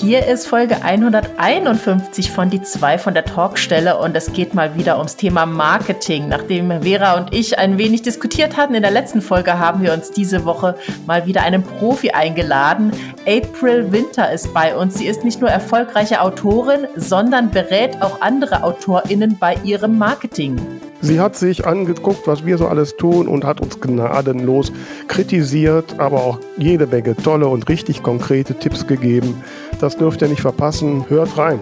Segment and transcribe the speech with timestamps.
[0.00, 4.96] Hier ist Folge 151 von die zwei von der Talkstelle und es geht mal wieder
[4.96, 6.26] ums Thema Marketing.
[6.26, 10.10] Nachdem Vera und ich ein wenig diskutiert hatten in der letzten Folge, haben wir uns
[10.10, 10.74] diese Woche
[11.06, 12.92] mal wieder einen Profi eingeladen.
[13.26, 14.96] April Winter ist bei uns.
[14.96, 20.58] Sie ist nicht nur erfolgreiche Autorin, sondern berät auch andere AutorInnen bei ihrem Marketing.
[21.02, 24.70] Sie hat sich angeguckt, was wir so alles tun und hat uns gnadenlos
[25.08, 29.42] kritisiert, aber auch jede Menge tolle und richtig konkrete Tipps gegeben.
[29.80, 31.06] Das dürft ihr nicht verpassen.
[31.08, 31.58] Hört rein.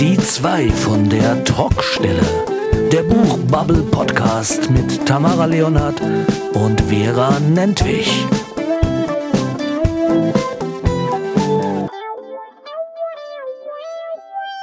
[0.00, 2.22] Die zwei von der Talkstelle.
[2.90, 6.00] Der Buchbubble Podcast mit Tamara Leonhardt
[6.54, 8.24] und Vera Nentwich.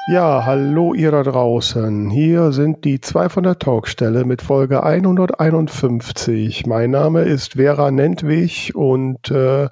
[0.07, 2.11] Ja, hallo ihr da draußen.
[2.11, 6.67] Hier sind die zwei von der Talkstelle mit Folge 151.
[6.67, 9.67] Mein Name ist Vera Nentwich und äh,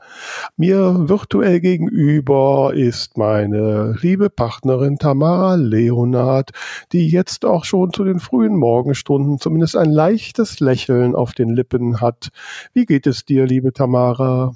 [0.58, 6.50] mir virtuell gegenüber ist meine liebe Partnerin Tamara Leonard,
[6.94, 12.02] die jetzt auch schon zu den frühen Morgenstunden zumindest ein leichtes Lächeln auf den Lippen
[12.02, 12.30] hat.
[12.74, 14.56] Wie geht es dir, liebe Tamara?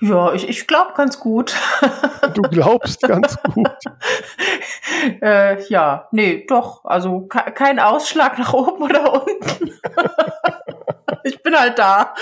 [0.00, 1.54] Ja, ich, ich glaube ganz gut.
[2.34, 3.68] Du glaubst ganz gut.
[5.22, 6.84] äh, ja, nee, doch.
[6.84, 9.72] Also kein Ausschlag nach oben oder unten.
[11.24, 12.14] ich bin halt da.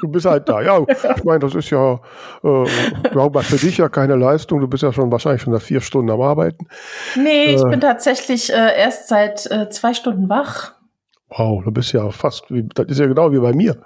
[0.00, 0.80] Du bist halt da, ja.
[1.16, 2.00] Ich meine, das ist ja,
[2.42, 2.64] äh,
[3.10, 4.60] glaube für dich ja keine Leistung.
[4.60, 6.68] Du bist ja schon wahrscheinlich schon nach vier Stunden am Arbeiten.
[7.16, 10.72] Nee, ich äh, bin tatsächlich äh, erst seit äh, zwei Stunden wach.
[11.36, 13.76] Wow, du bist ja fast, wie, das ist ja genau wie bei mir.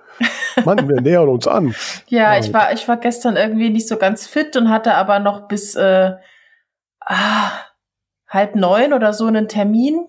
[0.65, 1.75] Mann, wir nähern uns an.
[2.09, 5.19] ja, ja, ich war, ich war gestern irgendwie nicht so ganz fit und hatte aber
[5.19, 6.13] noch bis äh,
[7.01, 7.51] ah,
[8.29, 10.07] halb neun oder so einen Termin.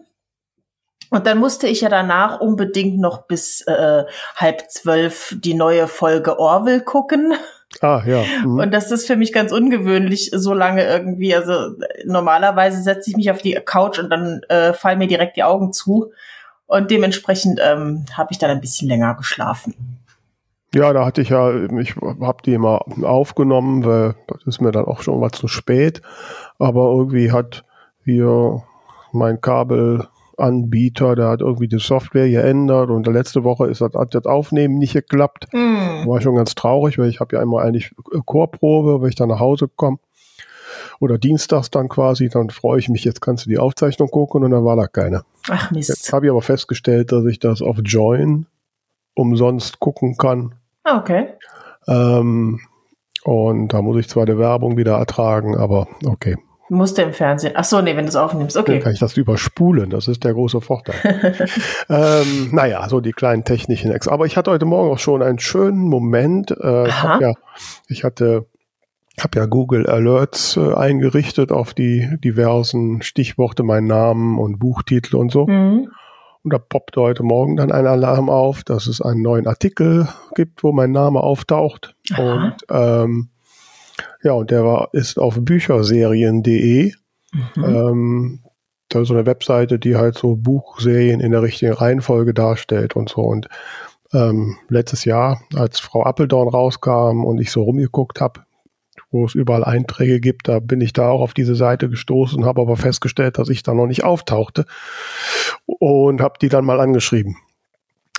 [1.10, 4.04] Und dann musste ich ja danach unbedingt noch bis äh,
[4.36, 7.34] halb zwölf die neue Folge Orville gucken.
[7.82, 8.24] Ah, ja.
[8.44, 8.60] Mhm.
[8.60, 11.36] Und das ist für mich ganz ungewöhnlich, so lange irgendwie.
[11.36, 15.44] Also normalerweise setze ich mich auf die Couch und dann äh, fallen mir direkt die
[15.44, 16.12] Augen zu.
[16.68, 19.74] Und dementsprechend ähm, habe ich dann ein bisschen länger geschlafen.
[20.76, 24.86] Ja, da hatte ich ja, ich habe die immer aufgenommen, weil das ist mir dann
[24.86, 26.02] auch schon mal zu spät.
[26.60, 27.64] Aber irgendwie hat
[28.04, 28.64] hier
[29.14, 34.26] mein Kabelanbieter, der hat irgendwie die Software geändert und letzte Woche ist das, hat das
[34.26, 35.48] Aufnehmen nicht geklappt.
[35.54, 36.06] Mm.
[36.06, 37.96] War schon ganz traurig, weil ich habe ja immer eigentlich
[38.26, 40.00] Chorprobe, wenn ich dann nach Hause komme
[41.00, 44.52] oder dienstags dann quasi, dann freue ich mich, jetzt kannst du die Aufzeichnung gucken und
[44.52, 45.24] dann war da keine.
[45.50, 45.90] Ach Mist.
[45.90, 48.48] Jetzt habe ich aber festgestellt, dass ich das auf Join
[49.14, 50.56] umsonst gucken kann.
[50.84, 51.30] Ah, okay.
[51.88, 52.60] Ähm,
[53.24, 56.38] und da muss ich zwar die Werbung wieder ertragen, aber okay.
[56.70, 57.54] Musst du im Fernsehen.
[57.56, 58.74] Ach so, nee, wenn du es aufnimmst, okay.
[58.74, 60.96] Dann kann ich das überspulen, das ist der große Vorteil.
[61.90, 64.08] ähm, naja, so die kleinen technischen Ex.
[64.08, 66.52] Aber ich hatte heute Morgen auch schon einen schönen Moment.
[66.52, 67.34] Äh, ich, ja,
[67.88, 68.48] ich hatte
[69.24, 75.32] habe ja Google Alerts äh, eingerichtet auf die diversen Stichworte, meinen Namen und Buchtitel und
[75.32, 75.48] so.
[75.48, 75.90] Mhm.
[76.44, 80.64] Und da poppt heute Morgen dann ein Alarm auf, dass es einen neuen Artikel gibt,
[80.64, 81.96] wo mein Name auftaucht.
[82.14, 82.24] Aha.
[82.24, 83.30] Und ähm,
[84.24, 86.94] ja, und der war, ist auf bücherserien.de.
[87.34, 87.64] Mhm.
[87.64, 88.40] Ähm,
[88.90, 93.10] da ist so eine Webseite, die halt so Buchserien in der richtigen Reihenfolge darstellt und
[93.10, 93.22] so.
[93.22, 93.50] Und
[94.14, 98.42] ähm, letztes Jahr, als Frau Appeldorn rauskam und ich so rumgeguckt habe,
[99.12, 100.48] wo es überall Einträge gibt.
[100.48, 103.74] Da bin ich da auch auf diese Seite gestoßen, habe aber festgestellt, dass ich da
[103.74, 104.66] noch nicht auftauchte
[105.66, 107.38] und habe die dann mal angeschrieben,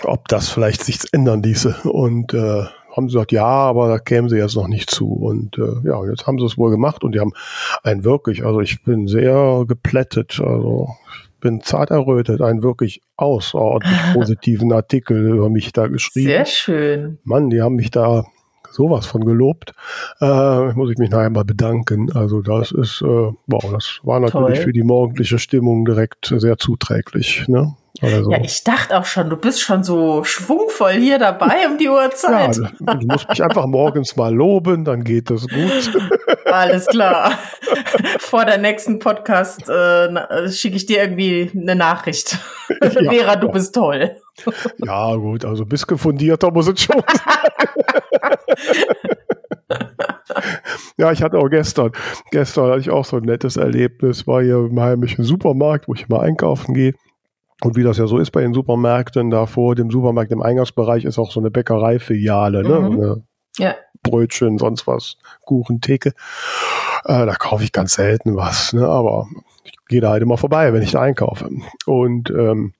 [0.04, 1.76] ob das vielleicht sich ändern ließe.
[1.84, 2.64] Und äh,
[2.98, 5.12] haben sie gesagt, ja, aber da kämen sie jetzt noch nicht zu.
[5.12, 7.32] Und äh, ja, jetzt haben sie es wohl gemacht und die haben
[7.82, 14.00] einen wirklich, also ich bin sehr geplättet, also ich bin zart errötet, einen wirklich außerordentlich
[14.14, 16.28] positiven Artikel über mich da geschrieben.
[16.28, 17.18] Sehr schön.
[17.24, 18.24] Mann, die haben mich da
[18.78, 19.74] sowas von gelobt.
[20.20, 22.10] Äh, muss ich mich nachher mal bedanken.
[22.14, 23.06] Also das ist, äh,
[23.46, 24.64] wow, das war natürlich Toll.
[24.64, 27.46] für die morgendliche Stimmung direkt sehr zuträglich.
[27.48, 27.74] Ne?
[28.00, 28.30] Also.
[28.30, 32.56] Ja, ich dachte auch schon, du bist schon so schwungvoll hier dabei um die Uhrzeit.
[32.56, 36.00] Ja, du musst mich einfach morgens mal loben, dann geht das gut.
[36.44, 37.32] Alles klar.
[38.20, 42.38] Vor der nächsten Podcast äh, schicke ich dir irgendwie eine Nachricht.
[43.00, 44.16] Ja, Vera, du bist toll.
[44.84, 48.30] Ja, gut, also ein bisschen fundierter muss es schon sein.
[50.96, 51.92] ja, ich hatte auch gestern,
[52.30, 56.08] gestern hatte ich auch so ein nettes Erlebnis, war hier im heimischen Supermarkt, wo ich
[56.08, 56.94] mal einkaufen gehe.
[57.62, 61.04] Und wie das ja so ist bei den Supermärkten, da vor dem Supermarkt im Eingangsbereich
[61.04, 62.80] ist auch so eine Bäckereifiliale, ne?
[62.80, 62.92] Mhm.
[62.92, 63.22] Eine
[63.58, 63.74] ja.
[64.02, 66.10] Brötchen, sonst was, Kuchen, Theke.
[67.04, 68.86] Äh, da kaufe ich ganz selten was, ne?
[68.86, 69.26] Aber
[69.64, 71.50] ich gehe da halt immer vorbei, wenn ich da einkaufe.
[71.84, 72.74] Und ähm,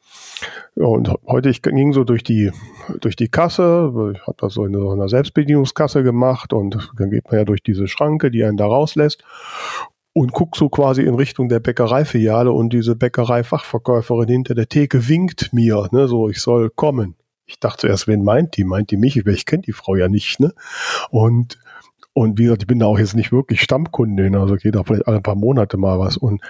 [0.76, 2.52] ja, und heute ich ging so durch die
[3.00, 7.26] durch die Kasse, ich habe das so in so einer Selbstbedienungskasse gemacht und dann geht
[7.26, 9.24] man ja durch diese Schranke, die einen da rauslässt
[10.12, 15.52] und guck so quasi in Richtung der Bäckereifiliale und diese Bäckereifachverkäuferin hinter der Theke winkt
[15.52, 17.14] mir, ne, so ich soll kommen.
[17.46, 18.64] Ich dachte zuerst, wen meint die?
[18.64, 19.16] Meint die mich?
[19.16, 20.52] Ich kenne die Frau ja nicht, ne?
[21.10, 21.58] Und
[22.12, 25.06] und wie gesagt, ich bin da auch jetzt nicht wirklich Stammkundin, also geht da vielleicht
[25.06, 26.16] alle paar Monate mal was.
[26.16, 26.42] Und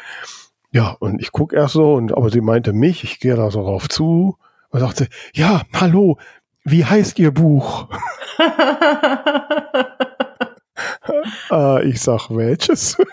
[0.70, 3.62] ja, und ich gucke erst so, und aber sie meinte mich, ich gehe da so
[3.62, 4.36] drauf zu
[4.70, 6.18] und sagte, ja, hallo,
[6.64, 7.88] wie heißt Ihr Buch?
[11.50, 12.96] äh, ich sag, welches?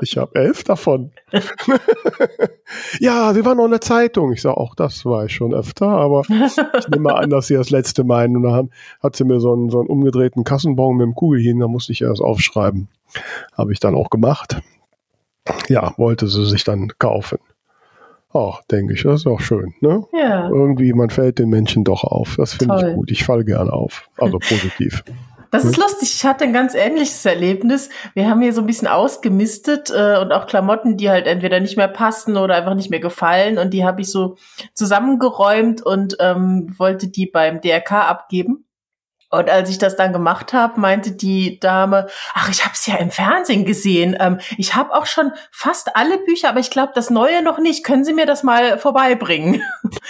[0.00, 1.12] ich habe elf davon.
[3.00, 4.32] ja, sie waren noch in der Zeitung.
[4.32, 7.70] Ich sage, auch das war ich schon öfter, aber ich nehme an, dass sie das
[7.70, 8.36] letzte meinen.
[8.36, 8.70] Und dann
[9.02, 12.02] hat sie mir so einen, so einen umgedrehten Kassenbon mit dem Kugelchen, da musste ich
[12.02, 12.88] erst aufschreiben.
[13.56, 14.60] Habe ich dann auch gemacht.
[15.68, 17.38] Ja, wollte sie sich dann kaufen.
[18.34, 19.72] Ach, denke ich, das ist auch schön.
[19.80, 20.04] Ne?
[20.12, 20.48] Ja.
[20.50, 22.36] Irgendwie, man fällt den Menschen doch auf.
[22.36, 23.10] Das finde ich gut.
[23.10, 24.08] Ich falle gerne auf.
[24.18, 25.02] Also positiv.
[25.50, 25.82] Das ist hm?
[25.82, 26.14] lustig.
[26.14, 27.88] Ich hatte ein ganz ähnliches Erlebnis.
[28.14, 31.76] Wir haben hier so ein bisschen ausgemistet äh, und auch Klamotten, die halt entweder nicht
[31.76, 33.58] mehr passen oder einfach nicht mehr gefallen.
[33.58, 34.36] Und die habe ich so
[34.74, 38.64] zusammengeräumt und ähm, wollte die beim DRK abgeben.
[39.30, 42.96] Und als ich das dann gemacht habe, meinte die Dame, ach, ich habe es ja
[42.96, 44.16] im Fernsehen gesehen.
[44.18, 47.84] Ähm, ich habe auch schon fast alle Bücher, aber ich glaube, das Neue noch nicht.
[47.84, 49.62] Können Sie mir das mal vorbeibringen?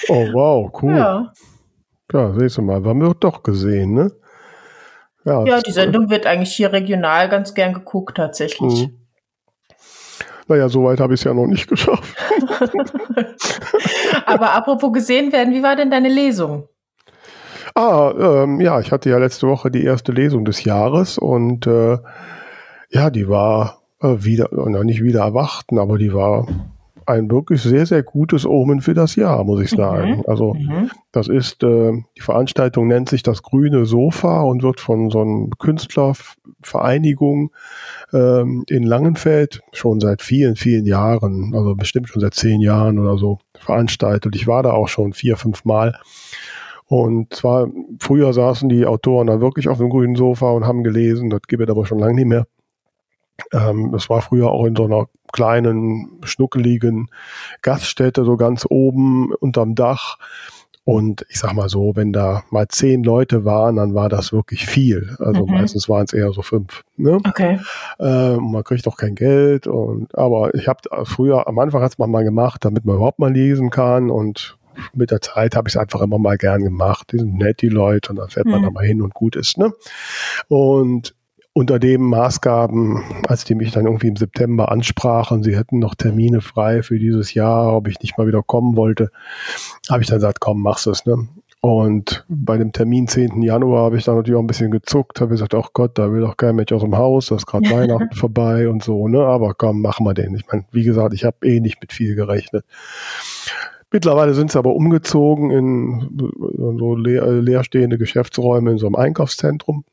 [0.09, 0.97] Oh, wow, cool.
[0.97, 1.33] Ja,
[2.13, 4.13] ja siehst du mal, haben wir doch gesehen, ne?
[5.29, 8.87] Ja, ja die Sendung wird eigentlich hier regional ganz gern geguckt, tatsächlich.
[8.87, 8.99] Mhm.
[10.49, 12.17] Naja, so weit habe ich es ja noch nicht geschafft.
[14.27, 16.69] Aber apropos gesehen werden, wie war denn deine Lesung?
[17.75, 21.99] Ah, ähm, ja, ich hatte ja letzte Woche die erste Lesung des Jahres und äh,
[22.91, 26.47] ja, die war äh, wieder, noch nicht wieder erwarten, aber die war
[27.09, 30.19] ein wirklich sehr, sehr gutes Omen für das Jahr, muss ich sagen.
[30.19, 30.25] Mhm.
[30.27, 30.91] Also mhm.
[31.11, 35.49] das ist, äh, die Veranstaltung nennt sich das Grüne Sofa und wird von so einer
[35.59, 37.51] Künstlervereinigung
[38.13, 43.17] ähm, in Langenfeld schon seit vielen, vielen Jahren, also bestimmt schon seit zehn Jahren oder
[43.17, 44.37] so veranstaltet.
[44.37, 45.99] Ich war da auch schon vier, fünf Mal.
[46.87, 47.69] Und zwar,
[48.01, 51.63] früher saßen die Autoren da wirklich auf dem grünen Sofa und haben gelesen, das gibt
[51.63, 52.47] es aber schon lange nicht mehr.
[53.53, 57.11] Ähm, das war früher auch in so einer kleinen, schnuckeligen
[57.63, 60.19] Gaststätte, so ganz oben unterm Dach.
[60.85, 64.65] Und ich sag mal so, wenn da mal zehn Leute waren, dann war das wirklich
[64.65, 65.15] viel.
[65.19, 65.53] Also mhm.
[65.53, 66.83] meistens waren es eher so fünf.
[66.97, 67.21] Ne?
[67.29, 67.61] Okay.
[68.01, 69.67] Ähm, man kriegt auch kein Geld.
[69.67, 73.19] Und aber ich habe früher, am Anfang hat es man mal gemacht, damit man überhaupt
[73.19, 74.11] mal lesen kann.
[74.11, 74.57] Und
[74.95, 77.13] mit der Zeit habe ich es einfach immer mal gern gemacht.
[77.13, 78.65] Die sind nett, die Leute, und dann fährt man mhm.
[78.65, 79.59] da mal hin und gut ist.
[79.59, 79.73] Ne?
[80.49, 81.15] Und
[81.59, 86.41] unter dem Maßgaben, als die mich dann irgendwie im September ansprachen, sie hätten noch Termine
[86.41, 89.11] frei für dieses Jahr, ob ich nicht mal wieder kommen wollte,
[89.91, 91.05] habe ich dann gesagt, komm, mach's es.
[91.05, 91.27] Ne?
[91.61, 93.43] Und bei dem Termin 10.
[93.43, 96.21] Januar habe ich dann natürlich auch ein bisschen gezuckt, habe gesagt, ach Gott, da will
[96.21, 99.25] doch kein Mensch aus dem Haus, da ist gerade Weihnachten vorbei und so, ne?
[99.25, 100.37] Aber komm, machen wir den.
[100.37, 102.65] Ich meine, wie gesagt, ich habe eh nicht mit viel gerechnet.
[103.91, 106.39] Mittlerweile sind sie aber umgezogen in
[106.79, 109.85] so leer, leerstehende Geschäftsräume in so einem Einkaufszentrum.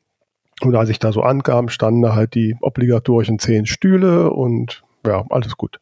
[0.62, 5.24] Und als ich da so ankam, standen da halt die obligatorischen zehn Stühle und ja,
[5.28, 5.80] alles gut.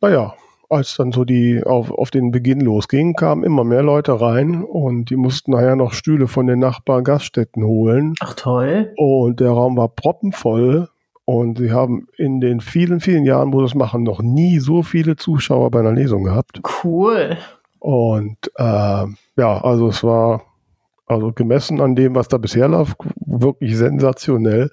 [0.00, 0.34] Naja,
[0.72, 5.10] als dann so die auf, auf den Beginn losging, kamen immer mehr Leute rein und
[5.10, 8.14] die mussten nachher noch Stühle von den Nachbarn Gaststätten holen.
[8.20, 8.92] Ach toll.
[8.96, 10.88] Und der Raum war proppenvoll
[11.24, 14.82] und sie haben in den vielen, vielen Jahren, wo sie es machen, noch nie so
[14.82, 16.60] viele Zuschauer bei einer Lesung gehabt.
[16.84, 17.36] Cool.
[17.78, 19.04] Und äh,
[19.36, 20.42] ja, also es war
[21.12, 24.70] also gemessen an dem, was da bisher läuft, wirklich sensationell.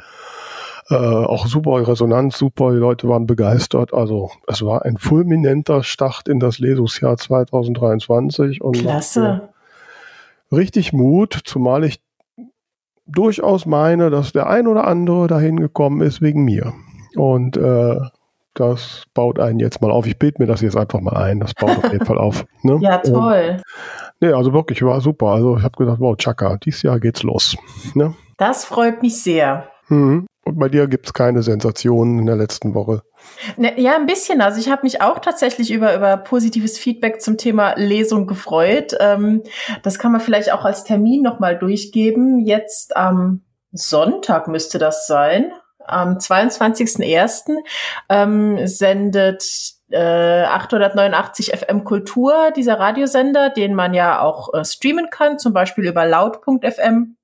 [0.89, 3.93] Äh, auch super Resonanz, super, die Leute waren begeistert.
[3.93, 9.49] Also es war ein fulminanter Start in das Lesungsjahr 2023 und Klasse.
[10.51, 12.01] richtig Mut, zumal ich
[13.05, 16.73] durchaus meine, dass der ein oder andere dahin gekommen ist wegen mir.
[17.15, 17.99] Und äh,
[18.53, 20.05] das baut einen jetzt mal auf.
[20.05, 21.39] Ich bilde mir das jetzt einfach mal ein.
[21.39, 22.45] Das baut auf jeden Fall auf.
[22.63, 22.77] Ne?
[22.81, 23.57] Ja, toll.
[23.57, 23.63] Und,
[24.19, 25.27] nee, also wirklich, war super.
[25.27, 27.55] Also ich habe gedacht, wow, Chaka, dieses Jahr geht's los.
[27.93, 28.15] Ne?
[28.37, 29.69] Das freut mich sehr.
[29.87, 30.27] Mhm.
[30.45, 33.03] Und bei dir gibt es keine Sensationen in der letzten Woche?
[33.57, 34.41] Ne, ja, ein bisschen.
[34.41, 38.95] Also ich habe mich auch tatsächlich über, über positives Feedback zum Thema Lesung gefreut.
[38.99, 39.43] Ähm,
[39.83, 42.39] das kann man vielleicht auch als Termin nochmal durchgeben.
[42.39, 45.51] Jetzt am Sonntag müsste das sein
[45.85, 47.57] am 22.01.
[48.09, 49.43] Ähm, sendet
[49.91, 55.85] äh, 889 FM Kultur, dieser Radiosender, den man ja auch äh, streamen kann, zum Beispiel
[55.87, 57.15] über laut.fm.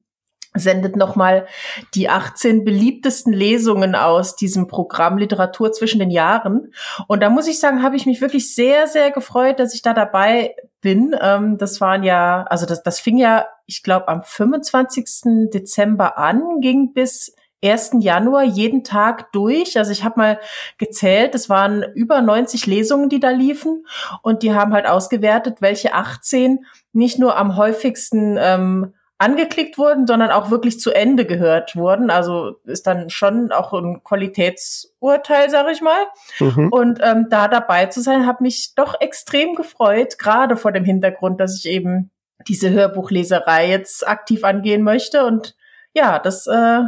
[0.54, 1.48] sendet nochmal
[1.94, 6.72] die 18 beliebtesten Lesungen aus diesem Programm Literatur zwischen den Jahren.
[7.08, 9.94] Und da muss ich sagen, habe ich mich wirklich sehr, sehr gefreut, dass ich da
[9.94, 11.16] dabei bin.
[11.22, 15.50] Ähm, das waren ja, also das, das fing ja, ich glaube, am 25.
[15.54, 17.98] Dezember an, ging bis 1.
[18.00, 19.78] Januar jeden Tag durch.
[19.78, 20.40] Also ich habe mal
[20.78, 23.86] gezählt, es waren über 90 Lesungen, die da liefen.
[24.22, 30.30] Und die haben halt ausgewertet, welche 18 nicht nur am häufigsten ähm, angeklickt wurden, sondern
[30.30, 32.10] auch wirklich zu Ende gehört wurden.
[32.10, 36.06] Also ist dann schon auch ein Qualitätsurteil, sage ich mal.
[36.40, 36.70] Mhm.
[36.70, 41.40] Und ähm, da dabei zu sein, hat mich doch extrem gefreut, gerade vor dem Hintergrund,
[41.40, 42.12] dass ich eben
[42.48, 45.26] diese Hörbuchleserei jetzt aktiv angehen möchte.
[45.26, 45.56] Und
[45.94, 46.82] ja, das, äh,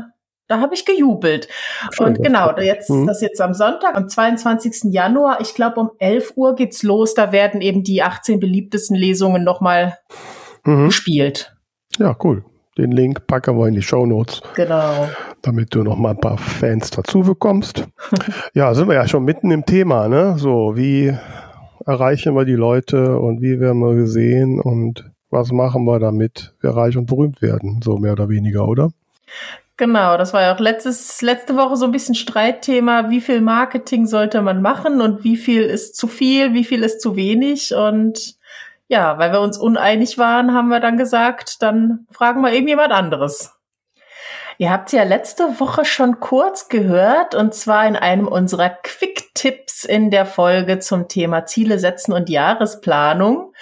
[0.48, 1.48] da habe ich gejubelt.
[1.92, 3.06] Schön, und genau, jetzt mhm.
[3.06, 4.94] das jetzt am Sonntag, am 22.
[4.94, 7.14] Januar, ich glaube um 11 Uhr geht's los.
[7.14, 9.98] Da werden eben die 18 beliebtesten Lesungen nochmal
[10.64, 10.88] mhm.
[10.88, 11.56] gespielt.
[11.98, 12.44] Ja, cool.
[12.78, 14.42] Den Link packen wir in die Show Notes.
[14.56, 15.10] Genau.
[15.42, 17.88] Damit du noch mal ein paar Fans dazu bekommst.
[18.54, 20.36] ja, sind wir ja schon mitten im Thema, ne?
[20.38, 21.14] So, wie
[21.86, 26.72] erreichen wir die Leute und wie werden wir gesehen und was machen wir damit wir
[26.72, 28.92] reich und berühmt werden, so mehr oder weniger, oder?
[29.78, 34.08] Genau, das war ja auch letztes, letzte Woche so ein bisschen Streitthema, wie viel Marketing
[34.08, 38.36] sollte man machen und wie viel ist zu viel, wie viel ist zu wenig und
[38.88, 43.57] ja, weil wir uns uneinig waren, haben wir dann gesagt, dann fragen wir irgendjemand anderes.
[44.60, 50.10] Ihr habt ja letzte Woche schon kurz gehört, und zwar in einem unserer Quick-Tipps in
[50.10, 53.54] der Folge zum Thema Ziele setzen und Jahresplanung.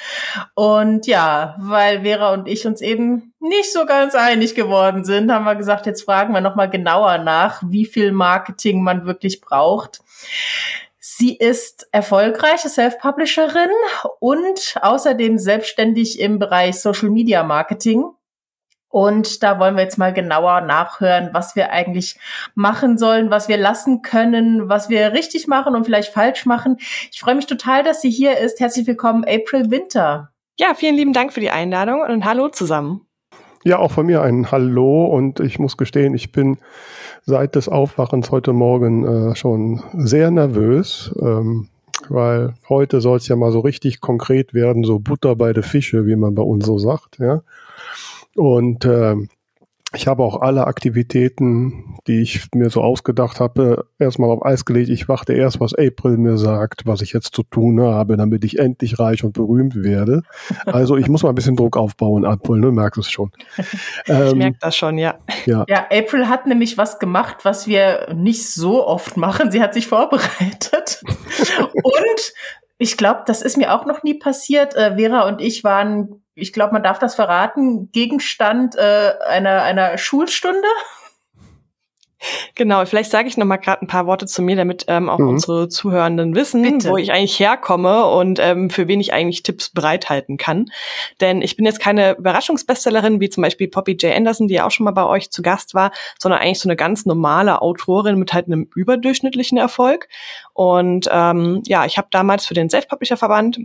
[0.54, 5.44] Und ja, weil Vera und ich uns eben nicht so ganz einig geworden sind, haben
[5.44, 10.00] wir gesagt, jetzt fragen wir nochmal genauer nach, wie viel Marketing man wirklich braucht.
[11.00, 13.70] Sie ist erfolgreiche Self-Publisherin
[14.20, 18.06] und außerdem selbstständig im Bereich Social Media Marketing.
[18.96, 22.18] Und da wollen wir jetzt mal genauer nachhören, was wir eigentlich
[22.54, 26.78] machen sollen, was wir lassen können, was wir richtig machen und vielleicht falsch machen.
[27.12, 28.62] Ich freue mich total, dass sie hier ist.
[28.62, 30.30] Herzlich willkommen, April Winter.
[30.58, 33.02] Ja, vielen lieben Dank für die Einladung und hallo zusammen.
[33.66, 36.58] Ja, auch von mir ein Hallo und ich muss gestehen, ich bin
[37.26, 41.68] seit des Aufwachens heute Morgen äh, schon sehr nervös, ähm,
[42.08, 46.06] weil heute soll es ja mal so richtig konkret werden, so Butter bei der Fische,
[46.06, 47.42] wie man bei uns so sagt, ja.
[48.36, 49.16] Und äh,
[49.96, 54.90] ich habe auch alle Aktivitäten, die ich mir so ausgedacht habe, erstmal auf Eis gelegt.
[54.90, 58.60] Ich warte erst, was April mir sagt, was ich jetzt zu tun habe, damit ich
[58.60, 60.22] endlich reich und berühmt werde.
[60.66, 62.72] Also ich muss mal ein bisschen Druck aufbauen, April, ne?
[62.72, 63.32] Merkst es schon.
[63.58, 65.16] ich ähm, merke das schon, ja.
[65.46, 65.66] ja.
[65.68, 69.52] Ja, April hat nämlich was gemacht, was wir nicht so oft machen.
[69.52, 71.04] Sie hat sich vorbereitet.
[71.74, 72.34] und
[72.78, 74.76] ich glaube, das ist mir auch noch nie passiert.
[74.76, 79.98] Äh, Vera und ich waren ich glaube, man darf das verraten, Gegenstand äh, einer, einer
[79.98, 80.68] Schulstunde.
[82.56, 85.20] Genau, vielleicht sage ich noch mal gerade ein paar Worte zu mir, damit ähm, auch
[85.20, 85.30] mhm.
[85.30, 86.90] unsere Zuhörenden wissen, Bitte.
[86.90, 90.68] wo ich eigentlich herkomme und ähm, für wen ich eigentlich Tipps bereithalten kann.
[91.22, 94.16] Denn ich bin jetzt keine Überraschungsbestsellerin wie zum Beispiel Poppy J.
[94.16, 96.76] Anderson, die ja auch schon mal bei euch zu Gast war, sondern eigentlich so eine
[96.76, 100.08] ganz normale Autorin mit halt einem überdurchschnittlichen Erfolg.
[100.54, 103.60] Und ähm, ja, ich habe damals für den Self-Publisher-Verband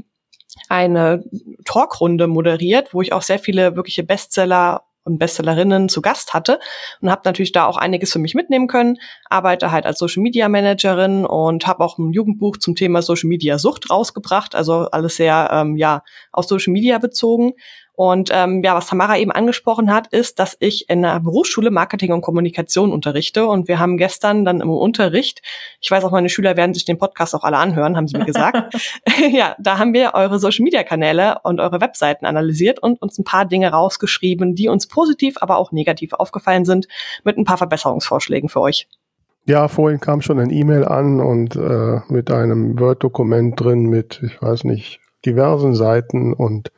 [0.69, 1.25] eine
[1.65, 6.61] Talkrunde moderiert, wo ich auch sehr viele wirkliche Bestseller und Bestsellerinnen zu Gast hatte
[7.01, 8.99] und habe natürlich da auch einiges für mich mitnehmen können.
[9.29, 13.59] Arbeite halt als Social Media Managerin und habe auch ein Jugendbuch zum Thema Social Media
[13.59, 16.03] Sucht rausgebracht, also alles sehr ähm, ja
[16.33, 17.53] auf Social Media bezogen
[18.01, 22.15] und ähm, ja, was Tamara eben angesprochen hat, ist, dass ich in einer Berufsschule Marketing
[22.15, 23.45] und Kommunikation unterrichte.
[23.45, 25.43] Und wir haben gestern dann im Unterricht,
[25.83, 28.25] ich weiß auch, meine Schüler werden sich den Podcast auch alle anhören, haben sie mir
[28.25, 28.75] gesagt.
[29.33, 33.25] ja, da haben wir eure Social Media Kanäle und eure Webseiten analysiert und uns ein
[33.25, 36.89] paar Dinge rausgeschrieben, die uns positiv, aber auch negativ aufgefallen sind,
[37.25, 38.89] mit ein paar Verbesserungsvorschlägen für euch.
[39.45, 44.41] Ja, vorhin kam schon ein E-Mail an und äh, mit einem Word-Dokument drin mit, ich
[44.41, 46.73] weiß nicht, diversen Seiten und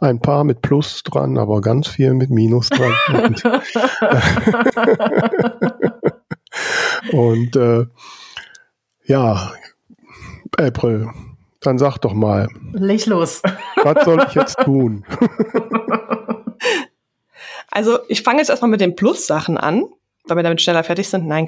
[0.00, 2.94] ein paar mit Plus dran, aber ganz viel mit Minus dran.
[3.24, 3.44] und,
[7.12, 7.86] und äh,
[9.04, 9.52] ja,
[10.58, 11.08] April,
[11.60, 12.48] dann sag doch mal.
[12.72, 13.42] Leg los.
[13.82, 15.04] Was soll ich jetzt tun?
[17.72, 19.84] Also ich fange jetzt erstmal mit den Plus-Sachen an,
[20.24, 21.28] weil wir damit schneller fertig sind.
[21.28, 21.46] Nein,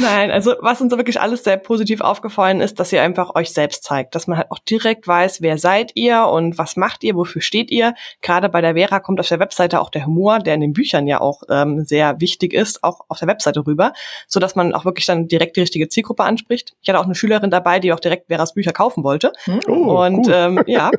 [0.00, 3.84] Nein, also was uns wirklich alles sehr positiv aufgefallen ist, dass ihr einfach euch selbst
[3.84, 7.42] zeigt, dass man halt auch direkt weiß, wer seid ihr und was macht ihr, wofür
[7.42, 7.94] steht ihr.
[8.22, 11.06] Gerade bei der Vera kommt auf der Webseite auch der Humor, der in den Büchern
[11.06, 13.92] ja auch ähm, sehr wichtig ist, auch auf der Webseite rüber,
[14.26, 16.74] so dass man auch wirklich dann direkt die richtige Zielgruppe anspricht.
[16.82, 19.32] Ich hatte auch eine Schülerin dabei, die auch direkt Veras Bücher kaufen wollte.
[19.44, 19.60] Hm?
[19.68, 20.34] Oh, und cool.
[20.34, 20.90] ähm, ja,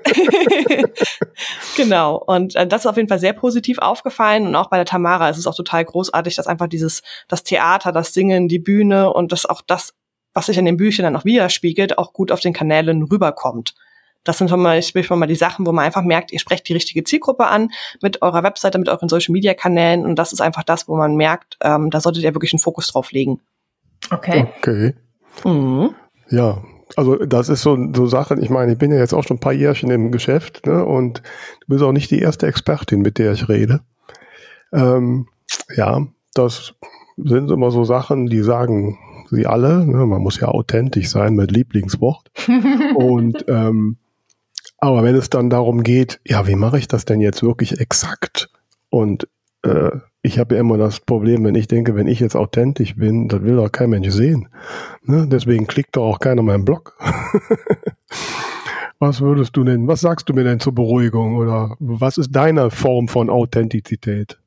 [1.78, 2.18] genau.
[2.18, 5.30] Und äh, das ist auf jeden Fall sehr positiv aufgefallen und auch bei der Tamara
[5.30, 9.32] ist es auch total großartig, dass einfach dieses das Theater, das Singen, die Bühne und
[9.32, 9.94] das auch das,
[10.34, 13.76] was sich in den Büchern dann auch widerspiegelt, auch gut auf den Kanälen rüberkommt.
[14.24, 16.74] Das sind schon mal, schon mal die Sachen, wo man einfach merkt, ihr sprecht die
[16.74, 17.72] richtige Zielgruppe an
[18.02, 21.16] mit eurer Webseite, mit euren Social Media Kanälen und das ist einfach das, wo man
[21.16, 23.42] merkt, ähm, da solltet ihr wirklich einen Fokus drauf legen.
[24.12, 24.48] Okay.
[24.58, 24.94] Okay.
[25.44, 25.94] Mhm.
[26.30, 26.64] Ja,
[26.96, 29.42] also das ist so, so Sachen, ich meine, ich bin ja jetzt auch schon ein
[29.42, 31.22] paar Jährchen im Geschäft ne, und
[31.62, 33.82] du bist auch nicht die erste Expertin, mit der ich rede.
[34.72, 35.28] Ähm,
[35.76, 36.74] ja, das
[37.18, 38.98] sind immer so Sachen, die sagen
[39.30, 39.86] sie alle.
[39.86, 40.06] Ne?
[40.06, 42.32] Man muss ja authentisch sein mit Lieblingswort.
[42.96, 43.98] und ähm,
[44.78, 48.50] aber wenn es dann darum geht, ja, wie mache ich das denn jetzt wirklich exakt?
[48.90, 49.28] Und
[49.64, 49.92] äh,
[50.22, 53.42] ich habe ja immer das Problem, wenn ich denke, wenn ich jetzt authentisch bin, das
[53.44, 54.50] will doch kein Mensch sehen.
[55.04, 55.28] Ne?
[55.30, 56.98] Deswegen klickt doch auch keiner meinen Blog.
[59.00, 62.70] was würdest du denn, was sagst du mir denn zur Beruhigung oder was ist deine
[62.70, 64.38] Form von Authentizität?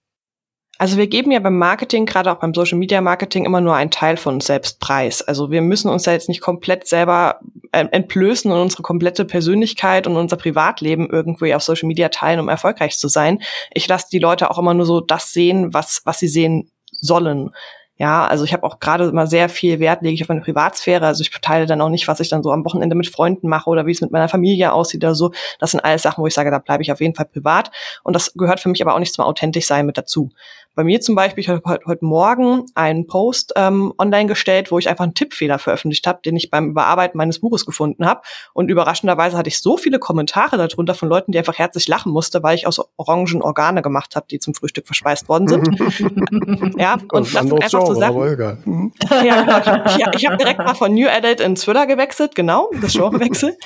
[0.79, 3.91] Also wir geben ja beim Marketing, gerade auch beim Social Media Marketing, immer nur einen
[3.91, 5.23] Teil von uns selbst preis.
[5.23, 7.41] Also wir müssen uns ja jetzt nicht komplett selber
[7.73, 12.49] äh, entblößen und unsere komplette Persönlichkeit und unser Privatleben irgendwie auf Social Media teilen, um
[12.49, 13.41] erfolgreich zu sein.
[13.73, 17.51] Ich lasse die Leute auch immer nur so das sehen, was, was sie sehen sollen.
[17.99, 21.07] Ja, also ich habe auch gerade immer sehr viel Wert, lege ich auf meine Privatsphäre.
[21.07, 23.71] Also ich teile dann auch nicht, was ich dann so am Wochenende mit Freunden mache
[23.71, 25.33] oder wie es mit meiner Familie aussieht oder so.
[25.61, 27.71] Das sind alles Sachen, wo ich sage, da bleibe ich auf jeden Fall privat.
[28.05, 30.29] Und das gehört für mich aber auch nicht zum authentisch sein mit dazu.
[30.77, 34.79] Bei mir zum Beispiel, ich habe heute, heute Morgen einen Post ähm, online gestellt, wo
[34.79, 38.21] ich einfach einen Tippfehler veröffentlicht habe, den ich beim Überarbeiten meines Buches gefunden habe.
[38.53, 42.43] Und überraschenderweise hatte ich so viele Kommentare darunter von Leuten, die einfach herzlich lachen musste,
[42.43, 45.67] weil ich aus Orangen Organe gemacht habe, die zum Frühstück verspeist worden sind.
[46.79, 48.93] ja, und das, sind einfach Genre, so Sachen.
[49.25, 49.79] Ja, genau.
[49.87, 53.57] Ich, ich, ich habe direkt mal von New Adult in Thriller gewechselt, genau, das Genrewechsel.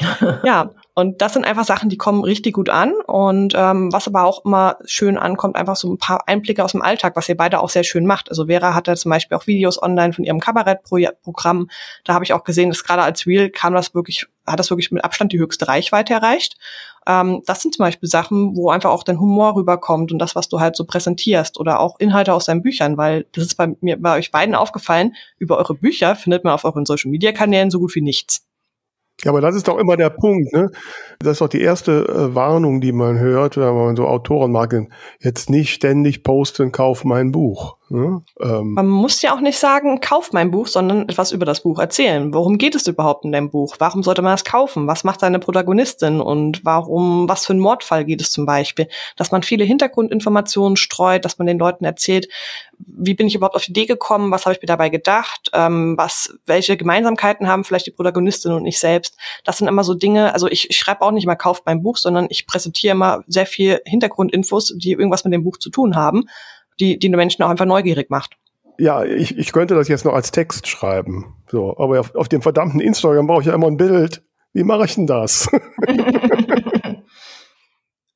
[0.45, 2.93] ja, und das sind einfach Sachen, die kommen richtig gut an.
[3.07, 6.83] Und ähm, was aber auch immer schön ankommt, einfach so ein paar Einblicke aus dem
[6.83, 8.29] Alltag, was ihr beide auch sehr schön macht.
[8.29, 11.71] Also Vera hatte zum Beispiel auch Videos online von ihrem Kabarettprogramm.
[12.05, 14.93] Da habe ich auch gesehen, dass gerade als Real kam das wirklich, hat das wirklich
[14.93, 16.59] mit Abstand die höchste Reichweite erreicht.
[17.07, 20.51] Ähm, das sind zum Beispiel Sachen, wo einfach auch dein Humor rüberkommt und das, was
[20.51, 23.97] du halt so präsentierst oder auch Inhalte aus deinen Büchern, weil das ist bei mir,
[23.99, 27.79] bei euch beiden aufgefallen, über eure Bücher findet man auf euren Social Media Kanälen so
[27.79, 28.50] gut wie nichts.
[29.25, 30.71] Ja, aber das ist doch immer der Punkt, ne?
[31.19, 34.75] Das ist doch die erste äh, Warnung, die man hört, wenn man so Autoren mag,
[35.21, 37.80] jetzt nicht ständig posten, kauf mein Buch.
[37.93, 38.23] Ne?
[38.41, 38.75] Ähm.
[38.75, 42.33] Man muss ja auch nicht sagen, kauf mein Buch, sondern etwas über das Buch erzählen.
[42.33, 43.75] Worum geht es überhaupt in deinem Buch?
[43.81, 44.87] Warum sollte man es kaufen?
[44.87, 46.21] Was macht deine Protagonistin?
[46.21, 48.87] Und warum, was für ein Mordfall geht es zum Beispiel?
[49.17, 52.29] Dass man viele Hintergrundinformationen streut, dass man den Leuten erzählt,
[52.79, 54.31] wie bin ich überhaupt auf die Idee gekommen?
[54.31, 55.51] Was habe ich mir dabei gedacht?
[55.53, 59.17] Ähm, was, welche Gemeinsamkeiten haben vielleicht die Protagonistin und ich selbst?
[59.43, 61.97] Das sind immer so Dinge, also ich, ich schreibe auch nicht mal kauft mein Buch,
[61.97, 66.29] sondern ich präsentiere immer sehr viel Hintergrundinfos, die irgendwas mit dem Buch zu tun haben
[66.81, 68.37] die, die Menschen auch einfach neugierig macht.
[68.79, 71.37] Ja, ich, ich könnte das jetzt noch als Text schreiben.
[71.49, 74.23] So, aber auf, auf dem verdammten Instagram brauche ich ja immer ein Bild.
[74.53, 75.49] Wie mache ich denn das?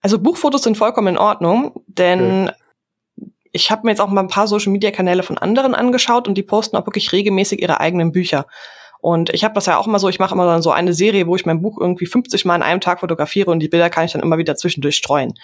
[0.00, 3.30] also Buchfotos sind vollkommen in Ordnung, denn okay.
[3.52, 6.36] ich habe mir jetzt auch mal ein paar Social Media Kanäle von anderen angeschaut und
[6.36, 8.46] die posten auch wirklich regelmäßig ihre eigenen Bücher.
[9.04, 11.26] Und ich habe das ja auch immer so, ich mache immer dann so eine Serie,
[11.26, 14.06] wo ich mein Buch irgendwie 50 Mal in einem Tag fotografiere und die Bilder kann
[14.06, 15.34] ich dann immer wieder zwischendurch streuen.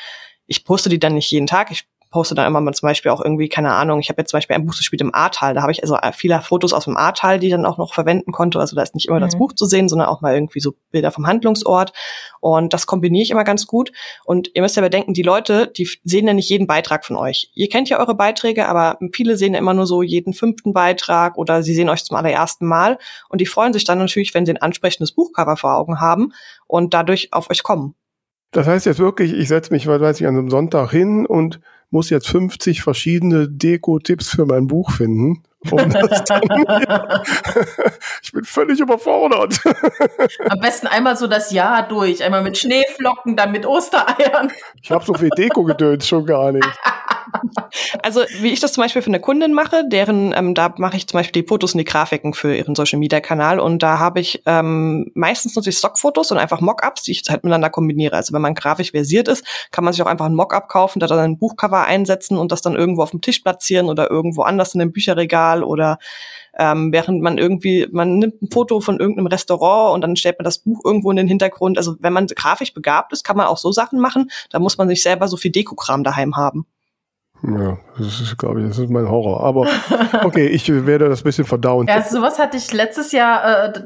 [0.47, 3.21] Ich poste die dann nicht jeden Tag, ich poste dann immer mal zum Beispiel auch
[3.25, 5.73] irgendwie, keine Ahnung, ich habe jetzt zum Beispiel ein Buch gespielt im Ahrtal, da habe
[5.73, 8.59] ich also viele Fotos aus dem Ahrtal, die dann auch noch verwenden konnte.
[8.59, 9.25] Also da ist nicht immer mhm.
[9.25, 11.93] das Buch zu sehen, sondern auch mal irgendwie so Bilder vom Handlungsort.
[12.41, 13.93] Und das kombiniere ich immer ganz gut.
[14.25, 17.51] Und ihr müsst ja bedenken, die Leute, die sehen ja nicht jeden Beitrag von euch.
[17.55, 21.39] Ihr kennt ja eure Beiträge, aber viele sehen ja immer nur so jeden fünften Beitrag
[21.39, 22.99] oder sie sehen euch zum allerersten Mal.
[23.29, 26.33] Und die freuen sich dann natürlich, wenn sie ein ansprechendes Buchcover vor Augen haben
[26.67, 27.95] und dadurch auf euch kommen.
[28.53, 31.61] Das heißt jetzt wirklich, ich setze mich, weiß ich, an einem Sonntag hin und
[31.91, 35.43] muss jetzt 50 verschiedene Deko-Tipps für mein Buch finden.
[35.71, 36.09] Um dann,
[38.23, 39.61] ich bin völlig überfordert.
[40.49, 42.25] Am besten einmal so das Jahr durch.
[42.25, 44.51] Einmal mit Schneeflocken, dann mit Ostereiern.
[44.83, 46.67] Ich habe so viel Deko-Gedöns schon gar nicht.
[48.03, 51.07] also wie ich das zum Beispiel für eine Kundin mache, deren, ähm, da mache ich
[51.07, 54.21] zum Beispiel die Fotos und die Grafiken für ihren Social Media Kanal und da habe
[54.21, 58.17] ich ähm, meistens nutze ich Stockfotos und einfach Mockups, die ich halt miteinander kombiniere.
[58.17, 61.07] Also wenn man grafisch versiert ist, kann man sich auch einfach ein Mockup kaufen, da
[61.07, 64.75] dann ein Buchcover einsetzen und das dann irgendwo auf dem Tisch platzieren oder irgendwo anders
[64.75, 65.99] in einem Bücherregal oder
[66.59, 70.45] ähm, während man irgendwie, man nimmt ein Foto von irgendeinem Restaurant und dann stellt man
[70.45, 71.79] das Buch irgendwo in den Hintergrund.
[71.79, 74.31] Also wenn man grafisch begabt ist, kann man auch so Sachen machen.
[74.51, 76.67] Da muss man sich selber so viel Dekokram daheim haben.
[77.43, 79.43] Ja, das ist, glaube ich, das ist mein Horror.
[79.43, 79.67] Aber
[80.25, 81.87] okay, ich werde das bisschen verdauen.
[81.87, 83.83] Ja, sowas hatte ich letztes Jahr, äh,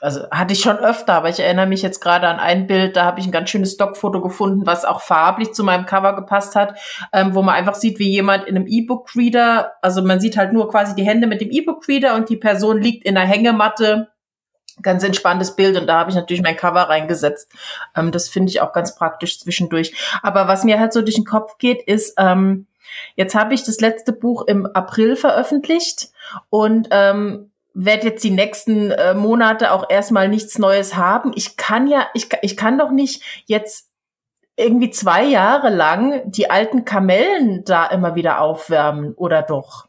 [0.00, 3.04] also hatte ich schon öfter, aber ich erinnere mich jetzt gerade an ein Bild, da
[3.04, 6.76] habe ich ein ganz schönes Stockfoto gefunden, was auch farblich zu meinem Cover gepasst hat,
[7.12, 10.68] ähm, wo man einfach sieht, wie jemand in einem E-Book-Reader, also man sieht halt nur
[10.68, 14.08] quasi die Hände mit dem E-Book-Reader und die Person liegt in der Hängematte
[14.82, 17.50] ganz entspanntes Bild und da habe ich natürlich mein Cover reingesetzt.
[17.96, 19.94] Ähm, das finde ich auch ganz praktisch zwischendurch.
[20.22, 22.66] Aber was mir halt so durch den Kopf geht, ist, ähm,
[23.14, 26.08] Jetzt habe ich das letzte Buch im April veröffentlicht
[26.50, 31.32] und ähm, werde jetzt die nächsten äh, Monate auch erstmal nichts Neues haben.
[31.34, 33.90] Ich kann ja, ich, ich kann doch nicht jetzt
[34.56, 39.86] irgendwie zwei Jahre lang die alten Kamellen da immer wieder aufwärmen, oder doch?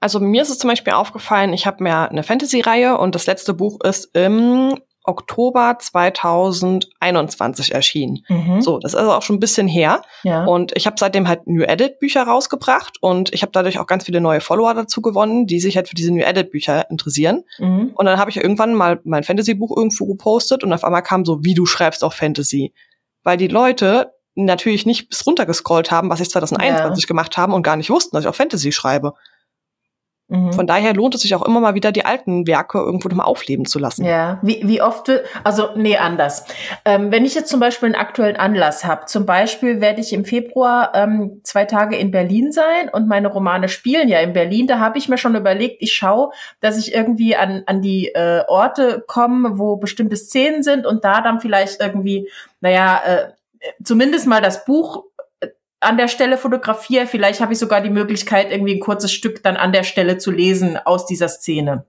[0.00, 3.54] Also mir ist es zum Beispiel aufgefallen, ich habe mir eine Fantasy-Reihe und das letzte
[3.54, 8.24] Buch ist im Oktober 2021 erschienen.
[8.28, 8.60] Mhm.
[8.60, 10.02] So, das ist also auch schon ein bisschen her.
[10.22, 10.44] Ja.
[10.44, 14.04] Und ich habe seitdem halt New Edit Bücher rausgebracht und ich habe dadurch auch ganz
[14.04, 17.44] viele neue Follower dazu gewonnen, die sich halt für diese New Edit Bücher interessieren.
[17.58, 17.92] Mhm.
[17.94, 21.24] Und dann habe ich irgendwann mal mein Fantasy Buch irgendwo gepostet und auf einmal kam
[21.24, 22.72] so, wie du schreibst auch Fantasy.
[23.24, 27.06] Weil die Leute natürlich nicht bis runtergescrollt haben, was ich 2021 ja.
[27.06, 29.14] gemacht haben und gar nicht wussten, dass ich auch Fantasy schreibe.
[30.32, 30.54] Mhm.
[30.54, 33.66] Von daher lohnt es sich auch immer mal wieder, die alten Werke irgendwo nochmal aufleben
[33.66, 34.06] zu lassen.
[34.06, 35.10] Ja, wie, wie oft,
[35.44, 36.46] also nee, anders.
[36.86, 40.24] Ähm, wenn ich jetzt zum Beispiel einen aktuellen Anlass habe, zum Beispiel werde ich im
[40.24, 44.78] Februar ähm, zwei Tage in Berlin sein und meine Romane spielen ja in Berlin, da
[44.78, 49.04] habe ich mir schon überlegt, ich schaue, dass ich irgendwie an, an die äh, Orte
[49.06, 52.30] komme, wo bestimmte Szenen sind und da dann vielleicht irgendwie,
[52.62, 53.26] naja, äh,
[53.84, 55.04] zumindest mal das Buch
[55.82, 57.06] an der Stelle fotografiere.
[57.06, 60.30] Vielleicht habe ich sogar die Möglichkeit, irgendwie ein kurzes Stück dann an der Stelle zu
[60.30, 61.84] lesen aus dieser Szene.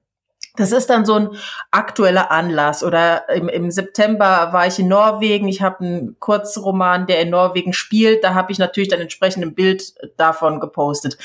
[0.56, 1.29] Das ist dann so ein
[1.71, 2.84] aktueller Anlass.
[2.84, 5.47] Oder im, im September war ich in Norwegen.
[5.47, 8.23] Ich habe einen Kurzroman, der in Norwegen spielt.
[8.23, 11.17] Da habe ich natürlich dann entsprechend ein Bild davon gepostet.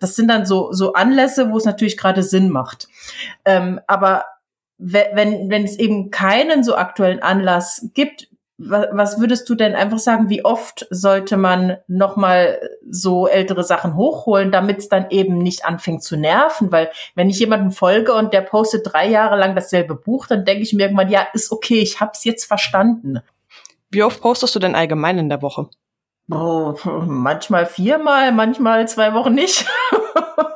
[0.00, 2.88] Das sind dann so, so Anlässe, wo es natürlich gerade Sinn macht.
[3.44, 4.24] Ähm, aber
[4.76, 8.28] wenn, wenn es eben keinen so aktuellen Anlass gibt,
[8.66, 14.52] was würdest du denn einfach sagen, wie oft sollte man nochmal so ältere Sachen hochholen,
[14.52, 16.72] damit es dann eben nicht anfängt zu nerven?
[16.72, 20.62] Weil wenn ich jemanden folge und der postet drei Jahre lang dasselbe Buch, dann denke
[20.62, 23.20] ich mir irgendwann, ja, ist okay, ich hab's jetzt verstanden.
[23.90, 25.68] Wie oft postest du denn allgemein in der Woche?
[26.30, 26.74] Oh,
[27.06, 29.66] manchmal viermal, manchmal zwei Wochen nicht.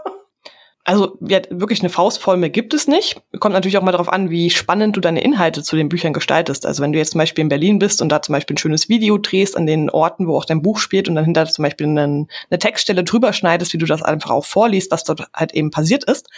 [0.88, 3.20] Also ja, wirklich eine Faustvoll mehr gibt es nicht.
[3.40, 6.64] Kommt natürlich auch mal darauf an, wie spannend du deine Inhalte zu den Büchern gestaltest.
[6.64, 8.88] Also wenn du jetzt zum Beispiel in Berlin bist und da zum Beispiel ein schönes
[8.88, 11.86] Video drehst an den Orten, wo auch dein Buch spielt und dann hinter zum Beispiel
[11.88, 15.70] einen, eine Textstelle drüber schneidest, wie du das einfach auch vorliest, was dort halt eben
[15.70, 16.30] passiert ist,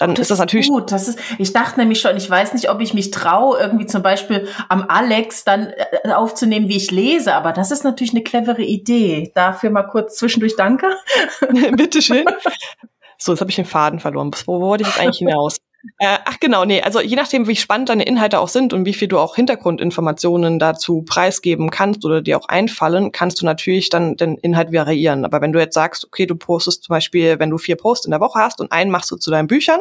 [0.00, 0.90] dann das ist das natürlich gut.
[0.90, 4.02] Das ist, ich dachte nämlich schon, ich weiß nicht, ob ich mich traue, irgendwie zum
[4.02, 8.62] Beispiel am Alex dann äh, aufzunehmen, wie ich lese, aber das ist natürlich eine clevere
[8.62, 9.30] Idee.
[9.36, 10.88] Dafür mal kurz zwischendurch Danke.
[11.76, 12.24] Bitteschön.
[13.24, 14.32] So, jetzt habe ich den Faden verloren.
[14.46, 15.58] Wo wollte ich jetzt eigentlich hinaus?
[15.98, 18.94] Äh, ach genau, nee, also je nachdem, wie spannend deine Inhalte auch sind und wie
[18.94, 24.14] viel du auch Hintergrundinformationen dazu preisgeben kannst oder dir auch einfallen, kannst du natürlich dann
[24.16, 25.24] den Inhalt variieren.
[25.24, 28.12] Aber wenn du jetzt sagst, okay, du postest zum Beispiel, wenn du vier Posts in
[28.12, 29.80] der Woche hast und einen machst du zu deinen Büchern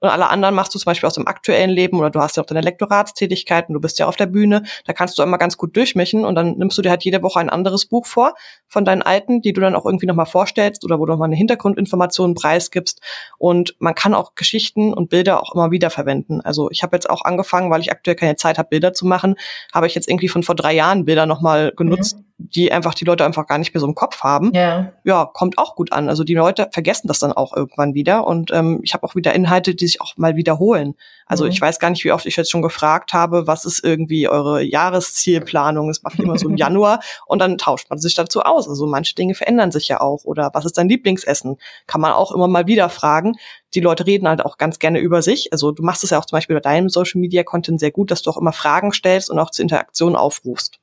[0.00, 2.42] und alle anderen machst du zum Beispiel aus dem aktuellen Leben oder du hast ja
[2.42, 5.56] auch deine Lektoratstätigkeit und du bist ja auf der Bühne, da kannst du immer ganz
[5.56, 8.34] gut durchmischen und dann nimmst du dir halt jede Woche ein anderes Buch vor
[8.66, 11.36] von deinen alten, die du dann auch irgendwie nochmal vorstellst oder wo du nochmal eine
[11.36, 13.00] Hintergrundinformation preisgibst
[13.38, 16.40] und man kann auch Geschichten und Bilder auch immer wieder verwenden.
[16.40, 19.36] Also ich habe jetzt auch angefangen, weil ich aktuell keine Zeit habe, Bilder zu machen,
[19.72, 22.29] habe ich jetzt irgendwie von vor drei Jahren Bilder nochmal genutzt, mhm.
[22.48, 24.50] Die einfach die Leute einfach gar nicht mehr so im Kopf haben.
[24.54, 24.92] Ja.
[25.04, 26.08] ja, kommt auch gut an.
[26.08, 29.34] Also die Leute vergessen das dann auch irgendwann wieder und ähm, ich habe auch wieder
[29.34, 30.94] Inhalte, die sich auch mal wiederholen.
[31.26, 31.50] Also mhm.
[31.50, 34.62] ich weiß gar nicht, wie oft ich jetzt schon gefragt habe, was ist irgendwie eure
[34.62, 35.88] Jahreszielplanung?
[35.88, 38.68] Das mache ich immer so im Januar und dann tauscht man sich dazu aus.
[38.68, 40.24] Also manche Dinge verändern sich ja auch.
[40.24, 41.56] Oder was ist dein Lieblingsessen?
[41.86, 43.36] Kann man auch immer mal wieder fragen.
[43.74, 45.52] Die Leute reden halt auch ganz gerne über sich.
[45.52, 48.10] Also du machst es ja auch zum Beispiel bei deinem Social Media Content sehr gut,
[48.10, 50.79] dass du auch immer Fragen stellst und auch zur Interaktion aufrufst.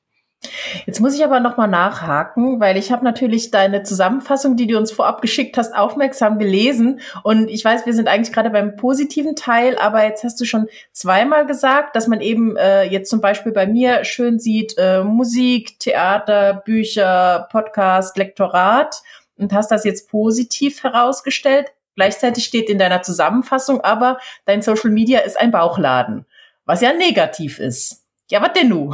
[0.86, 4.78] Jetzt muss ich aber noch mal nachhaken, weil ich habe natürlich deine Zusammenfassung, die du
[4.78, 9.34] uns vorab geschickt hast, aufmerksam gelesen und ich weiß, wir sind eigentlich gerade beim positiven
[9.34, 13.52] Teil, aber jetzt hast du schon zweimal gesagt, dass man eben äh, jetzt zum Beispiel
[13.52, 19.02] bei mir schön sieht äh, Musik, Theater, Bücher, Podcast, Lektorat
[19.36, 21.66] und hast das jetzt positiv herausgestellt.
[21.96, 26.26] Gleichzeitig steht in deiner Zusammenfassung aber, dein Social Media ist ein Bauchladen,
[26.64, 28.04] was ja negativ ist.
[28.30, 28.92] Ja, was denn nu?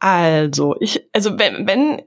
[0.00, 2.02] also, ich, also wenn, wenn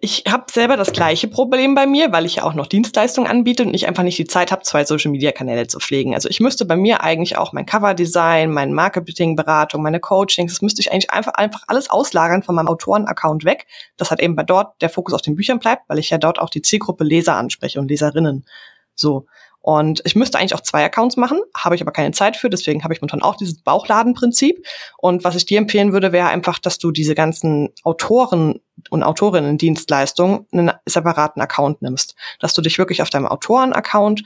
[0.00, 3.62] ich habe selber das gleiche Problem bei mir, weil ich ja auch noch Dienstleistungen anbiete
[3.62, 6.14] und ich einfach nicht die Zeit habe, zwei Social-Media-Kanäle zu pflegen.
[6.14, 10.80] Also ich müsste bei mir eigentlich auch mein Cover-Design, mein Marketing-Beratung, meine Coachings, das müsste
[10.80, 13.68] ich eigentlich einfach, einfach alles auslagern von meinem Autoren-Account weg.
[13.96, 16.40] Das hat eben bei dort der Fokus auf den Büchern bleibt, weil ich ja dort
[16.40, 18.46] auch die Zielgruppe Leser anspreche und Leserinnen.
[18.96, 19.26] So.
[19.68, 22.84] Und ich müsste eigentlich auch zwei Accounts machen, habe ich aber keine Zeit für, deswegen
[22.84, 24.66] habe ich momentan auch dieses Bauchladenprinzip.
[24.96, 30.46] Und was ich dir empfehlen würde, wäre einfach, dass du diese ganzen Autoren und Autorinnen-Dienstleistungen
[30.52, 32.14] einen separaten Account nimmst.
[32.40, 34.22] Dass du dich wirklich auf deinem Autoren-Account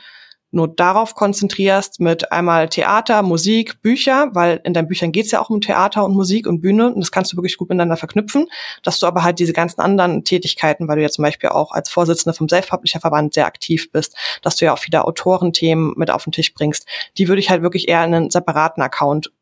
[0.53, 5.51] nur darauf konzentrierst mit einmal Theater, Musik, Bücher, weil in deinen Büchern geht's ja auch
[5.51, 8.47] um Theater und Musik und Bühne und das kannst du wirklich gut miteinander verknüpfen,
[8.83, 11.88] dass du aber halt diese ganzen anderen Tätigkeiten, weil du ja zum Beispiel auch als
[11.88, 16.33] Vorsitzende vom Self-Publisher-Verband sehr aktiv bist, dass du ja auch viele Autorenthemen mit auf den
[16.33, 16.87] Tisch bringst,
[17.17, 19.33] die würde ich halt wirklich eher in einen separaten Account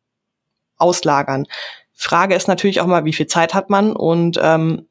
[0.79, 1.46] auslagern.
[1.92, 4.87] Frage ist natürlich auch mal, wie viel Zeit hat man und ähm,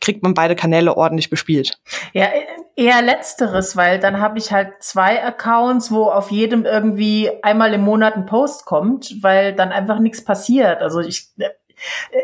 [0.00, 1.80] kriegt man beide Kanäle ordentlich bespielt.
[2.12, 2.28] Ja,
[2.76, 7.82] eher letzteres, weil dann habe ich halt zwei Accounts, wo auf jedem irgendwie einmal im
[7.82, 10.80] Monat ein Post kommt, weil dann einfach nichts passiert.
[10.80, 11.48] Also ich äh,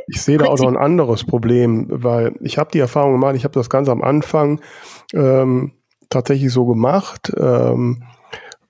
[0.08, 3.44] ich sehe da auch noch ein anderes Problem, weil ich habe die Erfahrung gemacht, ich
[3.44, 4.60] habe das ganz am Anfang
[5.12, 5.72] ähm,
[6.10, 8.02] tatsächlich so gemacht, ähm,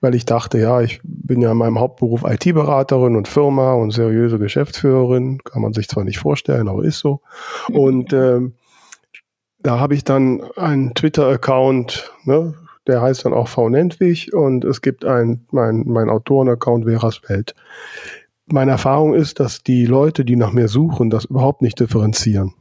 [0.01, 4.37] weil ich dachte, ja, ich bin ja in meinem Hauptberuf IT-Beraterin und Firma und seriöse
[4.37, 7.21] Geschäftsführerin, kann man sich zwar nicht vorstellen, aber ist so.
[7.71, 8.53] Und ähm,
[9.65, 12.53] da habe ich dann einen Twitter-Account, ne,
[12.85, 13.65] der heißt dann auch V.
[13.65, 17.55] Und es gibt ein, mein, mein Autoren-Account Veras Welt.
[18.45, 22.53] Meine Erfahrung ist, dass die Leute, die nach mir suchen, das überhaupt nicht differenzieren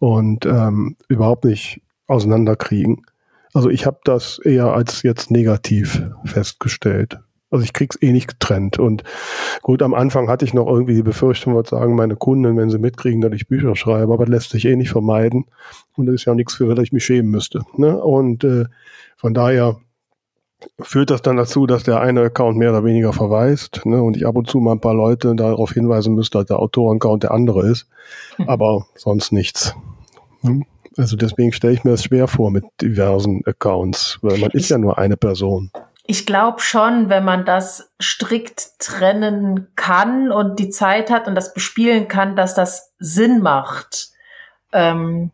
[0.00, 3.02] und ähm, überhaupt nicht auseinanderkriegen.
[3.52, 7.20] Also ich habe das eher als jetzt negativ festgestellt.
[7.54, 8.80] Also ich krieg's eh nicht getrennt.
[8.80, 9.04] Und
[9.62, 12.78] gut, am Anfang hatte ich noch irgendwie die Befürchtung, würde sagen, meine Kunden, wenn sie
[12.78, 15.44] mitkriegen, dass ich Bücher schreibe, aber das lässt sich eh nicht vermeiden.
[15.96, 17.62] Und das ist ja nichts, für das ich mich schämen müsste.
[17.76, 17.96] Ne?
[17.96, 18.64] Und äh,
[19.16, 19.76] von daher
[20.80, 24.26] führt das dann dazu, dass der eine Account mehr oder weniger verweist ne, und ich
[24.26, 27.68] ab und zu mal ein paar Leute darauf hinweisen müsste, dass der Autorenaccount der andere
[27.68, 27.86] ist,
[28.36, 28.48] mhm.
[28.48, 29.76] aber sonst nichts.
[30.40, 30.64] Hm?
[30.96, 34.78] Also deswegen stelle ich mir das schwer vor mit diversen Accounts, weil man ist ja
[34.78, 35.70] nur eine Person.
[36.06, 41.54] Ich glaube schon, wenn man das strikt trennen kann und die Zeit hat und das
[41.54, 44.10] bespielen kann, dass das Sinn macht.
[44.72, 45.30] Ähm,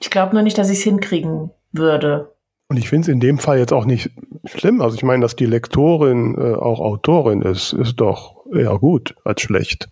[0.00, 2.32] ich glaube nur nicht, dass ich es hinkriegen würde.
[2.68, 4.10] Und ich finde es in dem Fall jetzt auch nicht
[4.44, 4.80] schlimm.
[4.80, 9.42] Also ich meine, dass die Lektorin äh, auch Autorin ist, ist doch eher gut als
[9.42, 9.88] schlecht.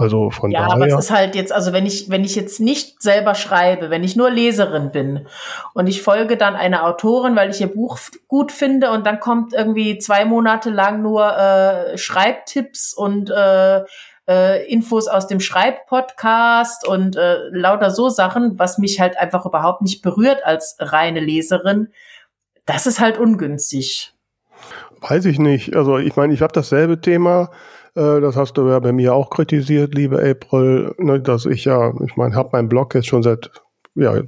[0.00, 0.70] Also von ja, daher.
[0.70, 3.90] Ja, aber es ist halt jetzt, also wenn ich, wenn ich jetzt nicht selber schreibe,
[3.90, 5.26] wenn ich nur Leserin bin
[5.74, 9.52] und ich folge dann einer Autorin, weil ich ihr Buch gut finde und dann kommt
[9.52, 13.82] irgendwie zwei Monate lang nur äh, Schreibtipps und äh,
[14.26, 19.82] äh, Infos aus dem Schreibpodcast und äh, lauter so Sachen, was mich halt einfach überhaupt
[19.82, 21.88] nicht berührt als reine Leserin,
[22.64, 24.14] das ist halt ungünstig.
[25.02, 25.76] Weiß ich nicht.
[25.76, 27.50] Also ich meine, ich habe dasselbe Thema
[27.94, 32.16] das hast du ja bei mir auch kritisiert, liebe April, ne, dass ich ja, ich
[32.16, 33.50] meine, habe meinen Blog jetzt schon seit
[33.94, 34.22] ja,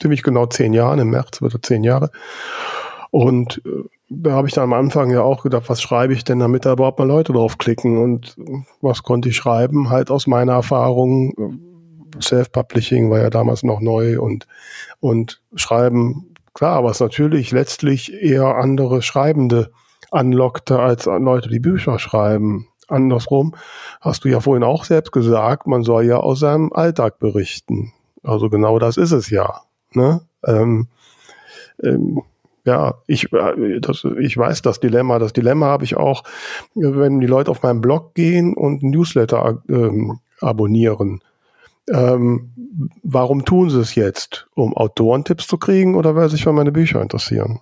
[0.00, 2.10] ziemlich genau zehn Jahren, im März wird er zehn Jahre.
[3.10, 6.38] Und äh, da habe ich dann am Anfang ja auch gedacht, was schreibe ich denn,
[6.38, 7.98] damit da überhaupt mal Leute draufklicken?
[7.98, 8.36] Und
[8.80, 9.90] was konnte ich schreiben?
[9.90, 11.60] Halt aus meiner Erfahrung,
[12.20, 14.46] Self-Publishing war ja damals noch neu und,
[15.00, 19.70] und schreiben, klar, es natürlich letztlich eher andere Schreibende
[20.10, 23.54] anlockte als Leute, die Bücher schreiben andersrum
[24.00, 27.92] hast du ja vorhin auch selbst gesagt, man soll ja aus seinem Alltag berichten.
[28.22, 29.62] Also genau das ist es ja.
[29.92, 30.22] Ne?
[30.46, 30.88] Ähm,
[31.82, 32.22] ähm,
[32.64, 35.18] ja, ich, äh, das, ich weiß das Dilemma.
[35.18, 36.22] Das Dilemma habe ich auch,
[36.74, 41.20] wenn die Leute auf meinen Blog gehen und Newsletter ähm, abonnieren.
[41.88, 42.52] Ähm,
[43.02, 44.48] warum tun sie es jetzt?
[44.54, 47.60] Um Autorentipps zu kriegen oder weil sie sich für meine Bücher interessieren?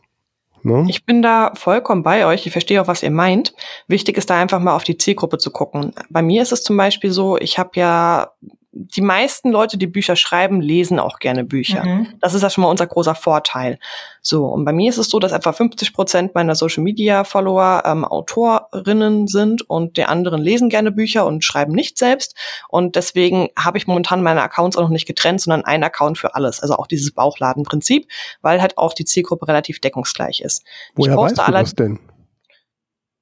[0.65, 0.87] Ne?
[0.89, 2.47] Ich bin da vollkommen bei euch.
[2.47, 3.55] Ich verstehe auch, was ihr meint.
[3.89, 5.93] Wichtig ist da einfach mal auf die Zielgruppe zu gucken.
[6.11, 8.33] Bei mir ist es zum Beispiel so, ich habe ja
[8.75, 11.85] die meisten Leute, die Bücher schreiben, lesen auch gerne Bücher.
[11.85, 12.09] Mhm.
[12.21, 13.79] Das ist ja schon mal unser großer Vorteil.
[14.23, 17.83] So, und bei mir ist es so, dass etwa 50 Prozent meiner Social Media Follower
[17.85, 22.35] ähm, Autorinnen sind und die anderen lesen gerne Bücher und schreiben nicht selbst.
[22.69, 26.35] Und deswegen habe ich momentan meine Accounts auch noch nicht getrennt, sondern ein Account für
[26.35, 26.61] alles.
[26.61, 28.09] Also auch dieses Bauchladenprinzip,
[28.41, 30.65] weil halt auch die Zielgruppe relativ deckungsgleich ist.
[30.95, 31.99] Woher weißt du das denn?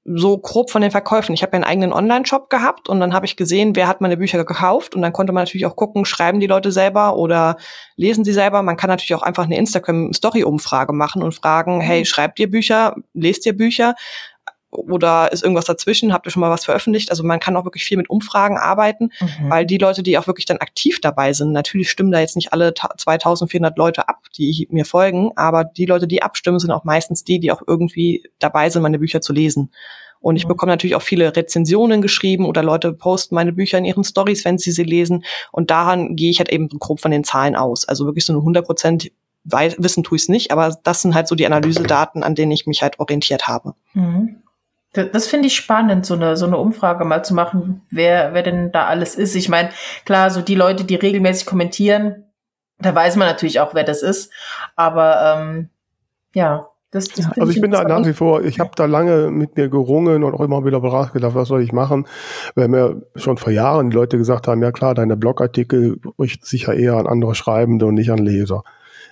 [0.05, 1.35] So grob von den Verkäufen.
[1.35, 4.17] Ich habe ja einen eigenen Online-Shop gehabt und dann habe ich gesehen, wer hat meine
[4.17, 7.57] Bücher gekauft und dann konnte man natürlich auch gucken, schreiben die Leute selber oder
[7.97, 8.63] lesen sie selber.
[8.63, 12.05] Man kann natürlich auch einfach eine Instagram-Story-Umfrage machen und fragen, hey, mhm.
[12.07, 13.95] schreibt ihr Bücher, lest ihr Bücher?
[14.71, 16.13] Oder ist irgendwas dazwischen?
[16.13, 17.11] Habt ihr schon mal was veröffentlicht?
[17.11, 19.51] Also man kann auch wirklich viel mit Umfragen arbeiten, mhm.
[19.51, 22.53] weil die Leute, die auch wirklich dann aktiv dabei sind, natürlich stimmen da jetzt nicht
[22.53, 27.25] alle 2400 Leute ab, die mir folgen, aber die Leute, die abstimmen, sind auch meistens
[27.25, 29.73] die, die auch irgendwie dabei sind, meine Bücher zu lesen.
[30.21, 30.49] Und ich mhm.
[30.49, 34.59] bekomme natürlich auch viele Rezensionen geschrieben oder Leute posten meine Bücher in ihren Stories, wenn
[34.59, 35.25] sie sie lesen.
[35.51, 37.89] Und daran gehe ich halt eben grob von den Zahlen aus.
[37.89, 39.11] Also wirklich so eine 100 Prozent
[39.43, 42.67] Wissen tue ich es nicht, aber das sind halt so die Analysedaten, an denen ich
[42.67, 43.75] mich halt orientiert habe.
[43.95, 44.43] Mhm.
[44.93, 48.73] Das finde ich spannend, so eine, so eine Umfrage mal zu machen, wer, wer denn
[48.73, 49.37] da alles ist.
[49.37, 49.71] Ich meine,
[50.05, 52.25] klar, so die Leute, die regelmäßig kommentieren,
[52.79, 54.33] da weiß man natürlich auch, wer das ist.
[54.75, 55.69] Aber ähm,
[56.35, 59.57] ja, das, das also ich bin da nach wie vor, ich habe da lange mit
[59.57, 62.07] mir gerungen und auch immer wieder beraten gedacht, was soll ich machen,
[62.57, 66.63] weil mir schon vor Jahren die Leute gesagt haben, ja klar, deine Blogartikel richten sich
[66.63, 68.65] ja eher an andere Schreibende und nicht an Leser.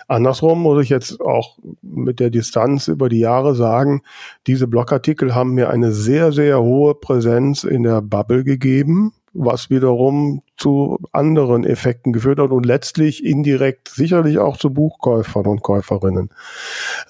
[0.08, 4.00] Andersrum muss ich jetzt auch mit der Distanz über die Jahre sagen,
[4.46, 10.40] diese Blogartikel haben mir eine sehr, sehr hohe Präsenz in der Bubble gegeben, was wiederum
[10.56, 16.30] zu anderen Effekten geführt hat und letztlich indirekt sicherlich auch zu Buchkäufern und Käuferinnen.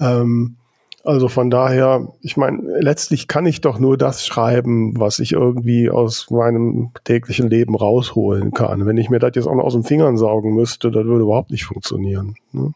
[0.00, 0.56] Ähm,
[1.04, 5.88] also von daher, ich meine, letztlich kann ich doch nur das schreiben, was ich irgendwie
[5.88, 8.84] aus meinem täglichen Leben rausholen kann.
[8.84, 11.50] Wenn ich mir das jetzt auch noch aus den Fingern saugen müsste, das würde überhaupt
[11.50, 12.34] nicht funktionieren.
[12.52, 12.72] Ne?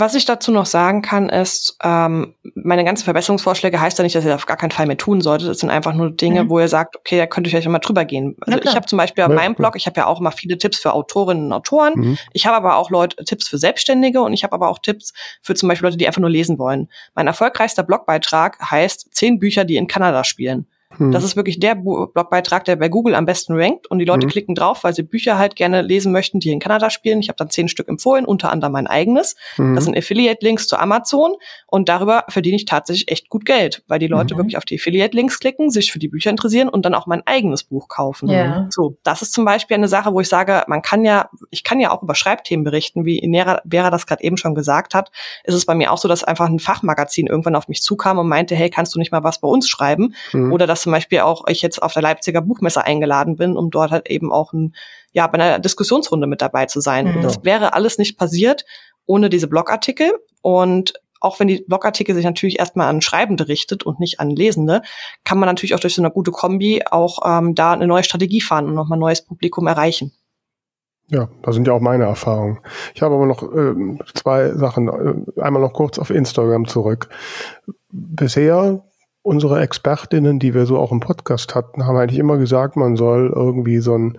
[0.00, 4.24] Was ich dazu noch sagen kann, ist, ähm, meine ganzen Verbesserungsvorschläge heißt ja nicht, dass
[4.24, 5.48] ihr auf gar keinen Fall mehr tun solltet.
[5.48, 6.50] Es sind einfach nur Dinge, mhm.
[6.50, 8.36] wo ihr sagt, okay, da könnt ihr vielleicht mal drüber gehen.
[8.42, 10.56] Also ich habe zum Beispiel auf ja, meinem Blog, ich habe ja auch immer viele
[10.56, 11.94] Tipps für Autorinnen und Autoren.
[11.96, 12.18] Mhm.
[12.32, 15.56] Ich habe aber auch Leute Tipps für Selbstständige und ich habe aber auch Tipps für
[15.56, 16.88] zum Beispiel Leute, die einfach nur lesen wollen.
[17.16, 20.68] Mein erfolgreichster Blogbeitrag heißt zehn Bücher, die in Kanada spielen.
[20.98, 21.12] Hm.
[21.12, 24.30] Das ist wirklich der Blogbeitrag, der bei Google am besten rankt und die Leute hm.
[24.30, 27.20] klicken drauf, weil sie Bücher halt gerne lesen möchten, die in Kanada spielen.
[27.20, 29.36] Ich habe dann zehn Stück empfohlen, unter anderem mein eigenes.
[29.56, 29.74] Hm.
[29.74, 31.34] Das sind Affiliate-Links zu Amazon
[31.66, 34.38] und darüber verdiene ich tatsächlich echt gut Geld, weil die Leute mhm.
[34.38, 37.64] wirklich auf die Affiliate-Links klicken, sich für die Bücher interessieren und dann auch mein eigenes
[37.64, 38.28] Buch kaufen.
[38.28, 38.66] Ja.
[38.70, 41.80] So, das ist zum Beispiel eine Sache, wo ich sage, man kann ja, ich kann
[41.80, 45.10] ja auch über Schreibthemen berichten, wie Nera, Vera das gerade eben schon gesagt hat.
[45.44, 48.28] Ist es bei mir auch so, dass einfach ein Fachmagazin irgendwann auf mich zukam und
[48.28, 50.14] meinte, hey, kannst du nicht mal was bei uns schreiben?
[50.32, 50.52] Mhm.
[50.52, 53.90] Oder dass zum Beispiel auch ich jetzt auf der Leipziger Buchmesse eingeladen bin, um dort
[53.90, 54.74] halt eben auch ein,
[55.12, 57.18] ja, bei einer Diskussionsrunde mit dabei zu sein.
[57.18, 57.22] Mhm.
[57.22, 58.64] Das wäre alles nicht passiert
[59.04, 60.12] ohne diese Blogartikel.
[60.40, 64.80] Und auch wenn die Blogartikel sich natürlich erstmal an Schreibende richtet und nicht an Lesende,
[65.24, 68.40] kann man natürlich auch durch so eine gute Kombi auch ähm, da eine neue Strategie
[68.40, 70.12] fahren und nochmal ein neues Publikum erreichen.
[71.10, 72.60] Ja, das sind ja auch meine Erfahrungen.
[72.94, 74.88] Ich habe aber noch äh, zwei Sachen.
[75.36, 77.10] Äh, einmal noch kurz auf Instagram zurück.
[77.90, 78.84] Bisher
[79.28, 83.30] unsere Expertinnen, die wir so auch im Podcast hatten, haben eigentlich immer gesagt, man soll
[83.34, 84.18] irgendwie so ein,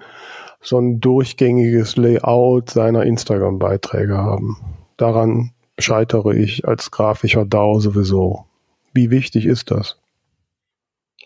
[0.62, 4.58] so ein durchgängiges Layout seiner Instagram-Beiträge haben.
[4.98, 8.46] Daran scheitere ich als grafischer DAO sowieso.
[8.94, 9.98] Wie wichtig ist das?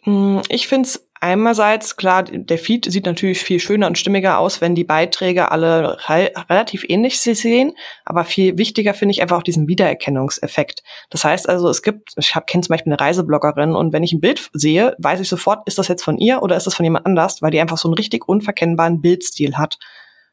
[0.03, 4.59] Hm, ich finde es einerseits, klar, der Feed sieht natürlich viel schöner und stimmiger aus,
[4.59, 7.73] wenn die Beiträge alle relativ ähnlich sehen.
[8.03, 10.83] Aber viel wichtiger finde ich einfach auch diesen Wiedererkennungseffekt.
[11.09, 14.19] Das heißt also, es gibt, ich kenne zum Beispiel eine Reisebloggerin und wenn ich ein
[14.19, 17.05] Bild sehe, weiß ich sofort, ist das jetzt von ihr oder ist das von jemand
[17.05, 19.79] anders, weil die einfach so einen richtig unverkennbaren Bildstil hat.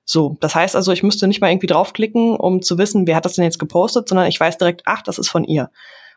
[0.04, 3.24] So, das heißt also, ich müsste nicht mal irgendwie draufklicken, um zu wissen, wer hat
[3.24, 5.70] das denn jetzt gepostet, sondern ich weiß direkt, ach, das ist von ihr.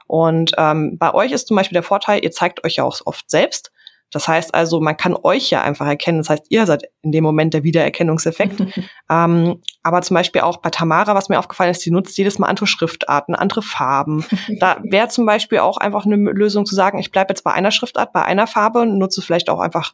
[0.07, 3.29] Und ähm, bei euch ist zum Beispiel der Vorteil, ihr zeigt euch ja auch oft
[3.29, 3.71] selbst.
[4.13, 6.19] Das heißt also, man kann euch ja einfach erkennen.
[6.19, 8.63] Das heißt, ihr seid in dem Moment der Wiedererkennungseffekt.
[9.09, 12.47] ähm, aber zum Beispiel auch bei Tamara, was mir aufgefallen ist, die nutzt jedes Mal
[12.47, 14.25] andere Schriftarten, andere Farben.
[14.59, 17.71] da wäre zum Beispiel auch einfach eine Lösung zu sagen, ich bleibe jetzt bei einer
[17.71, 19.93] Schriftart, bei einer Farbe, nutze vielleicht auch einfach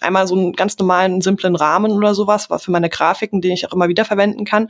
[0.00, 3.66] einmal so einen ganz normalen, simplen Rahmen oder sowas, was für meine Grafiken, den ich
[3.66, 4.68] auch immer wieder verwenden kann.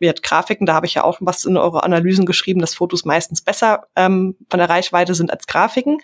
[0.00, 3.42] Mit Grafiken, da habe ich ja auch was in eure Analysen geschrieben, dass Fotos meistens
[3.42, 5.98] besser ähm, von der Reichweite sind als Grafiken.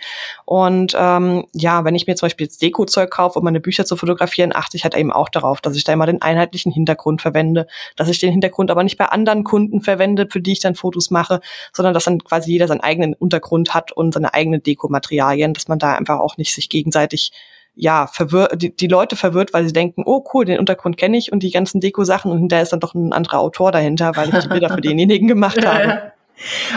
[0.44, 3.96] Und ähm, ja, wenn ich mir zum Beispiel jetzt Deko-Zeug kaufe, um meine Bücher zu
[3.96, 7.66] fotografieren, achte ich halt eben auch darauf, dass ich da immer den einheitlichen Hintergrund verwende
[7.96, 11.10] dass ich den Hintergrund aber nicht bei anderen Kunden verwende, für die ich dann Fotos
[11.10, 11.40] mache,
[11.72, 15.78] sondern dass dann quasi jeder seinen eigenen Untergrund hat und seine eigenen Dekomaterialien, dass man
[15.78, 17.32] da einfach auch nicht sich gegenseitig
[17.74, 21.32] ja, verwirrt, die, die Leute verwirrt, weil sie denken, oh cool, den Untergrund kenne ich
[21.32, 24.40] und die ganzen Deko-Sachen und hinterher ist dann doch ein anderer Autor dahinter, weil ich
[24.40, 26.12] die Bilder für denjenigen gemacht habe.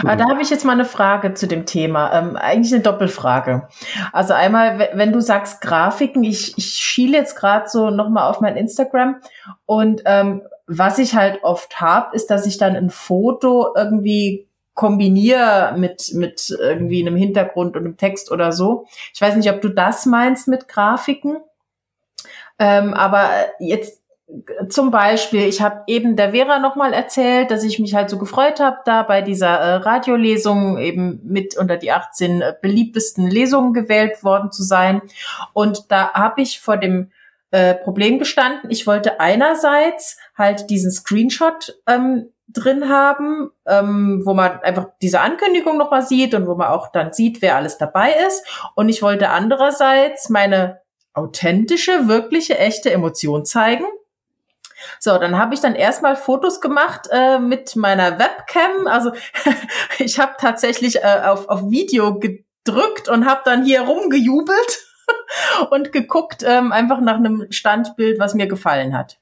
[0.02, 2.12] Aber da habe ich jetzt mal eine Frage zu dem Thema.
[2.12, 3.68] Ähm, eigentlich eine Doppelfrage.
[4.12, 8.56] Also einmal, wenn du sagst Grafiken, ich, ich schiele jetzt gerade so nochmal auf mein
[8.56, 9.20] Instagram
[9.64, 15.74] und ähm, was ich halt oft habe, ist, dass ich dann ein Foto irgendwie kombiniere
[15.76, 18.86] mit, mit irgendwie einem Hintergrund und einem Text oder so.
[19.14, 21.38] Ich weiß nicht, ob du das meinst mit Grafiken.
[22.58, 24.02] Ähm, aber jetzt
[24.68, 28.58] zum Beispiel, ich habe eben der Vera nochmal erzählt, dass ich mich halt so gefreut
[28.58, 34.24] habe, da bei dieser äh, Radiolesung eben mit unter die 18 äh, beliebtesten Lesungen gewählt
[34.24, 35.00] worden zu sein.
[35.52, 37.12] Und da habe ich vor dem
[37.52, 38.70] äh, Problem gestanden.
[38.70, 45.78] Ich wollte einerseits halt diesen Screenshot ähm, drin haben, ähm, wo man einfach diese Ankündigung
[45.78, 48.44] nochmal sieht und wo man auch dann sieht, wer alles dabei ist.
[48.74, 50.80] Und ich wollte andererseits meine
[51.14, 53.86] authentische, wirkliche, echte Emotion zeigen.
[54.98, 58.86] So, dann habe ich dann erstmal Fotos gemacht äh, mit meiner Webcam.
[58.86, 59.12] Also
[59.98, 64.86] ich habe tatsächlich äh, auf, auf Video gedrückt und habe dann hier rumgejubelt
[65.70, 69.18] und geguckt ähm, einfach nach einem Standbild, was mir gefallen hat.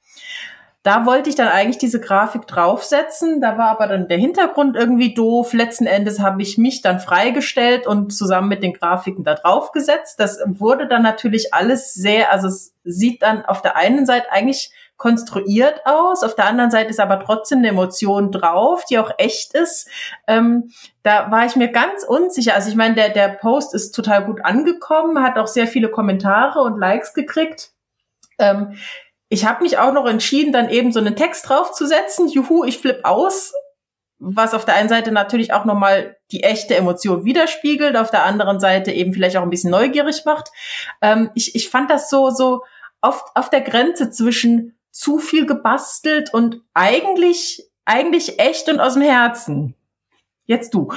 [0.85, 3.41] Da wollte ich dann eigentlich diese Grafik draufsetzen.
[3.41, 5.55] Da war aber dann der Hintergrund irgendwie doof.
[5.55, 10.21] Letzten Endes habe ich mich dann freigestellt und zusammen mit den Grafiken da draufgesetzt.
[10.21, 14.73] Das wurde dann natürlich alles sehr, also es sieht dann auf der einen Seite eigentlich
[14.97, 16.23] konstruiert aus.
[16.23, 19.89] Auf der anderen Seite ist aber trotzdem eine Emotion drauf, die auch echt ist.
[20.27, 20.71] Ähm,
[21.03, 22.55] da war ich mir ganz unsicher.
[22.55, 26.61] Also ich meine, der, der Post ist total gut angekommen, hat auch sehr viele Kommentare
[26.61, 27.73] und Likes gekriegt.
[28.39, 28.77] Ähm,
[29.29, 32.29] ich habe mich auch noch entschieden, dann eben so einen Text draufzusetzen.
[32.29, 33.53] Juhu, ich flipp aus.
[34.19, 38.61] Was auf der einen Seite natürlich auch nochmal die echte Emotion widerspiegelt, auf der anderen
[38.61, 40.51] Seite eben vielleicht auch ein bisschen neugierig macht.
[41.03, 42.63] Ähm, ich, ich fand das so, so
[43.01, 49.03] auf, auf der Grenze zwischen zu viel gebastelt und eigentlich, eigentlich echt und aus dem
[49.03, 49.75] Herzen.
[50.47, 50.93] Jetzt du.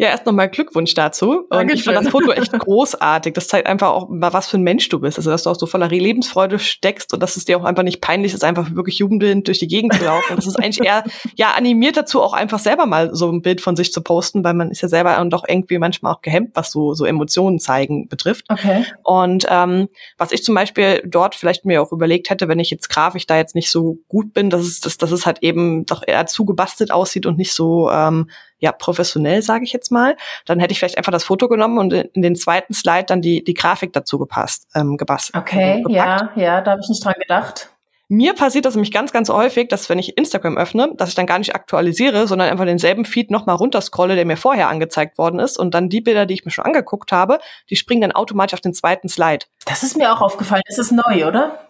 [0.00, 1.40] Ja, erst nochmal Glückwunsch dazu.
[1.40, 1.78] Und Dankeschön.
[1.78, 3.34] ich fand das Foto echt großartig.
[3.34, 5.18] Das zeigt einfach auch mal, was für ein Mensch du bist.
[5.18, 8.00] Also, dass du auch so voller Lebensfreude steckst und dass es dir auch einfach nicht
[8.00, 10.30] peinlich ist, einfach wirklich jubelnd durch die Gegend zu laufen.
[10.30, 11.04] Und das ist eigentlich eher,
[11.36, 14.54] ja, animiert dazu, auch einfach selber mal so ein Bild von sich zu posten, weil
[14.54, 18.08] man ist ja selber und doch irgendwie manchmal auch gehemmt, was so, so Emotionen zeigen
[18.08, 18.46] betrifft.
[18.48, 18.86] Okay.
[19.02, 22.88] Und ähm, was ich zum Beispiel dort vielleicht mir auch überlegt hätte, wenn ich jetzt
[22.88, 26.02] grafisch da jetzt nicht so gut bin, dass es, dass, dass es halt eben doch
[26.06, 28.30] eher zu gebastelt aussieht und nicht so ähm,
[28.60, 31.92] ja professionell, sage ich jetzt mal, dann hätte ich vielleicht einfach das Foto genommen und
[31.92, 35.36] in den zweiten Slide dann die, die Grafik dazu gepasst, ähm, gebastelt.
[35.36, 37.70] Okay, ja, ja, da habe ich nicht dran gedacht.
[38.12, 41.26] Mir passiert das nämlich ganz, ganz häufig, dass wenn ich Instagram öffne, dass ich dann
[41.26, 45.56] gar nicht aktualisiere, sondern einfach denselben Feed nochmal runterscrolle, der mir vorher angezeigt worden ist
[45.56, 47.38] und dann die Bilder, die ich mir schon angeguckt habe,
[47.70, 49.46] die springen dann automatisch auf den zweiten Slide.
[49.64, 50.62] Das ist mir auch aufgefallen.
[50.66, 51.69] Das ist neu, oder?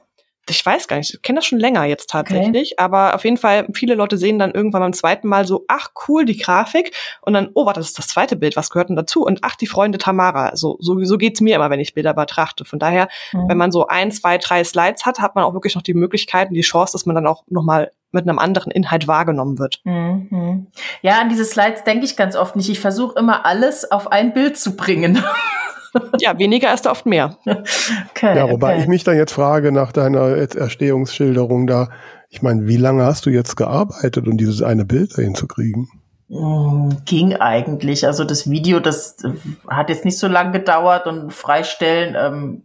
[0.50, 2.82] Ich weiß gar nicht, ich kenne das schon länger jetzt tatsächlich, okay.
[2.82, 6.24] aber auf jeden Fall, viele Leute sehen dann irgendwann beim zweiten Mal so, ach cool,
[6.24, 9.24] die Grafik und dann, oh, warte, das ist das zweite Bild, was gehört denn dazu?
[9.24, 10.56] Und ach, die Freunde Tamara.
[10.56, 12.64] So, so, so geht's mir immer, wenn ich Bilder betrachte.
[12.64, 13.48] Von daher, mhm.
[13.48, 16.48] wenn man so ein, zwei, drei Slides hat, hat man auch wirklich noch die Möglichkeit
[16.48, 19.80] und die Chance, dass man dann auch nochmal mit einem anderen Inhalt wahrgenommen wird.
[19.84, 20.66] Mhm.
[21.02, 22.68] Ja, an diese Slides denke ich ganz oft nicht.
[22.68, 25.22] Ich versuche immer alles auf ein Bild zu bringen.
[26.20, 27.36] ja, weniger ist oft mehr.
[28.10, 28.82] Okay, ja, wobei okay.
[28.82, 31.88] ich mich dann jetzt frage nach deiner Erstehungsschilderung da,
[32.28, 35.88] ich meine, wie lange hast du jetzt gearbeitet, um dieses eine Bild dahin zu kriegen?
[36.32, 38.06] Mm, ging eigentlich.
[38.06, 39.16] Also das Video, das
[39.68, 42.62] hat jetzt nicht so lange gedauert und Freistellen ähm,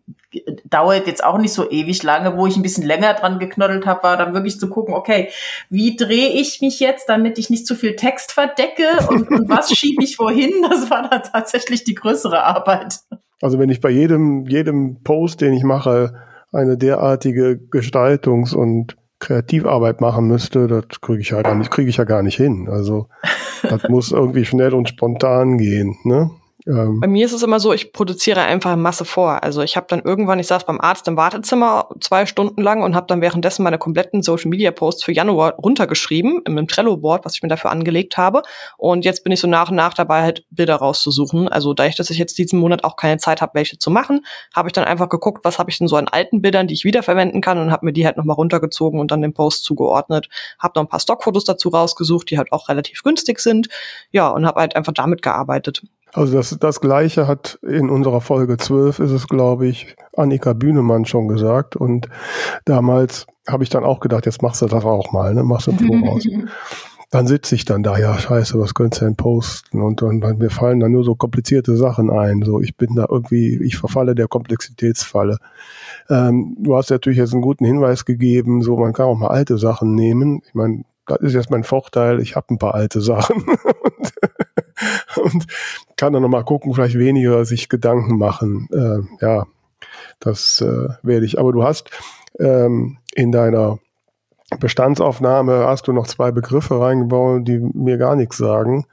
[0.65, 2.37] dauert jetzt auch nicht so ewig lange.
[2.37, 5.29] Wo ich ein bisschen länger dran geknoddelt habe, war dann wirklich zu gucken, okay,
[5.71, 9.71] wie drehe ich mich jetzt, damit ich nicht zu viel Text verdecke und, und was
[9.75, 10.51] schiebe ich wohin?
[10.69, 12.99] Das war dann tatsächlich die größere Arbeit.
[13.41, 16.13] Also wenn ich bei jedem, jedem Post, den ich mache,
[16.51, 18.95] eine derartige Gestaltungs- und
[19.25, 22.67] Kreativarbeit machen müsste, das kriege ich ja gar nicht, kriege ich ja gar nicht hin.
[22.69, 23.07] Also
[23.63, 25.97] das muss irgendwie schnell und spontan gehen.
[26.03, 26.29] Ne?
[26.67, 29.43] Ähm, Bei mir ist es immer so, ich produziere einfach Masse vor.
[29.43, 32.95] Also ich habe dann irgendwann, ich saß beim Arzt im Wartezimmer zwei Stunden lang und
[32.95, 37.43] habe dann währenddessen meine kompletten Social Media Posts für Januar runtergeschrieben im Trello-Board, was ich
[37.43, 38.41] mir dafür angelegt habe.
[38.77, 41.47] Und jetzt bin ich so nach und nach dabei, halt Bilder rauszusuchen.
[41.47, 44.25] Also da ich, dass ich jetzt diesen Monat auch keine Zeit habe, welche zu machen,
[44.55, 46.83] habe ich dann einfach geguckt, was habe ich denn so an alten Bildern, die ich
[46.83, 50.29] wiederverwenden kann und habe mir die halt nochmal runtergezogen und dann den Post zugeordnet.
[50.57, 53.67] Habe noch ein paar Stockfotos dazu rausgesucht, die halt auch relativ günstig sind.
[54.11, 55.83] Ja, und habe halt einfach damit gearbeitet.
[56.15, 61.05] Also das, das Gleiche hat in unserer Folge 12 ist es, glaube ich, Annika Bühnemann
[61.05, 61.75] schon gesagt.
[61.75, 62.07] Und
[62.63, 65.43] damals habe ich dann auch gedacht, jetzt machst du das auch mal, ne?
[65.43, 66.25] machst du ein Voraus.
[67.11, 69.81] dann sitze ich dann da, ja, scheiße, was könntest du denn posten?
[69.81, 72.43] Und dann, dann mir fallen dann nur so komplizierte Sachen ein.
[72.43, 75.37] So, ich bin da irgendwie, ich verfalle der Komplexitätsfalle.
[76.09, 79.57] Ähm, du hast natürlich jetzt einen guten Hinweis gegeben, so man kann auch mal alte
[79.57, 80.41] Sachen nehmen.
[80.47, 83.43] Ich meine, das ist jetzt mein Vorteil, ich habe ein paar alte Sachen.
[85.15, 85.47] und, und
[85.97, 88.67] kann dann nochmal gucken, vielleicht weniger sich Gedanken machen.
[88.71, 89.45] Äh, ja,
[90.19, 91.39] das äh, werde ich.
[91.39, 91.89] Aber du hast
[92.39, 93.79] ähm, in deiner
[94.59, 98.85] Bestandsaufnahme hast du noch zwei Begriffe reingebaut, die mir gar nichts sagen.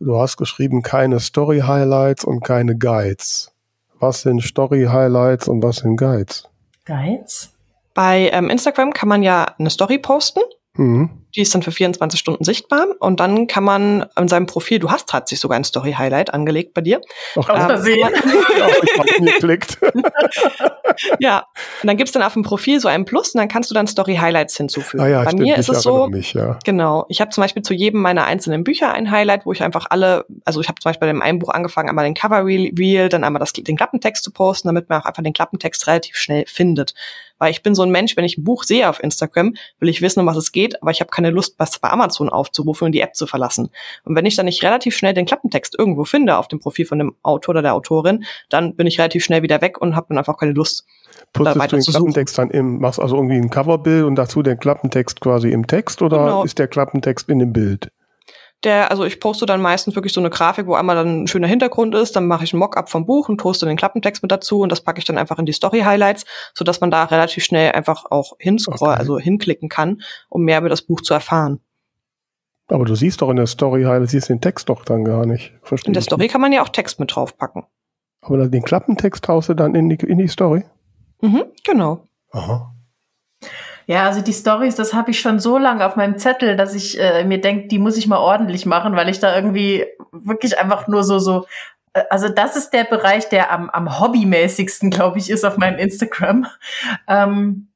[0.00, 3.52] Du hast geschrieben, keine Story-Highlights und keine Guides.
[4.00, 6.48] Was sind Story-Highlights und was sind Guides?
[6.84, 7.54] Guides?
[7.94, 10.40] Bei ähm, Instagram kann man ja eine Story posten.
[10.74, 11.21] Mhm.
[11.34, 14.90] Die ist dann für 24 Stunden sichtbar und dann kann man an seinem Profil, du
[14.90, 17.00] hast tatsächlich sogar ein Story Highlight angelegt bei dir.
[17.36, 18.10] Aus Versehen.
[19.18, 19.28] Ähm,
[21.18, 21.46] ja,
[21.82, 23.86] und dann gibt's dann auf dem Profil so ein Plus und dann kannst du dann
[23.86, 25.02] Story Highlights hinzufügen.
[25.02, 26.58] Ah ja, bei stimmt, mir ist es so, mich, ja.
[26.64, 29.86] genau, ich habe zum Beispiel zu jedem meiner einzelnen Bücher ein Highlight, wo ich einfach
[29.90, 33.08] alle, also ich habe zum Beispiel bei dem einen Buch angefangen, einmal den Cover Reel,
[33.08, 36.44] dann einmal das, den Klappentext zu posten, damit man auch einfach den Klappentext relativ schnell
[36.46, 36.94] findet.
[37.38, 40.00] Weil ich bin so ein Mensch, wenn ich ein Buch sehe auf Instagram, will ich
[40.00, 42.92] wissen, um was es geht, aber ich habe keine Lust, was bei Amazon aufzurufen und
[42.92, 43.70] die App zu verlassen.
[44.04, 46.98] Und wenn ich dann nicht relativ schnell den Klappentext irgendwo finde auf dem Profil von
[46.98, 50.18] dem Autor oder der Autorin, dann bin ich relativ schnell wieder weg und habe dann
[50.18, 50.86] einfach keine Lust.
[51.32, 55.20] Putzt du den Klappentext dann im, machst also irgendwie ein Coverbild und dazu den Klappentext
[55.20, 56.44] quasi im Text oder genau.
[56.44, 57.90] ist der Klappentext in dem Bild?
[58.64, 61.48] Der, also ich poste dann meistens wirklich so eine Grafik, wo einmal dann ein schöner
[61.48, 64.60] Hintergrund ist, dann mache ich ein Mockup vom Buch und poste den Klappentext mit dazu
[64.60, 67.72] und das packe ich dann einfach in die Story-Highlights, so dass man da relativ schnell
[67.72, 69.00] einfach auch hinscrollen, okay.
[69.00, 71.60] also hinklicken kann, um mehr über das Buch zu erfahren.
[72.68, 75.52] Aber du siehst doch in der Story-Highlights, siehst den Text doch dann gar nicht.
[75.62, 76.32] Verstehe in der Story nicht.
[76.32, 77.64] kann man ja auch Text mit draufpacken.
[78.22, 80.64] Aber den Klappentext haust du dann in die, in die Story?
[81.20, 82.06] Mhm, genau.
[82.30, 82.74] Aha.
[83.92, 86.98] Ja, also die Stories, das habe ich schon so lange auf meinem Zettel, dass ich
[86.98, 90.88] äh, mir denke, die muss ich mal ordentlich machen, weil ich da irgendwie wirklich einfach
[90.88, 91.44] nur so so
[91.92, 95.78] äh, also das ist der Bereich, der am, am hobbymäßigsten, glaube ich, ist auf meinem
[95.78, 96.46] Instagram.
[97.06, 97.68] Ähm,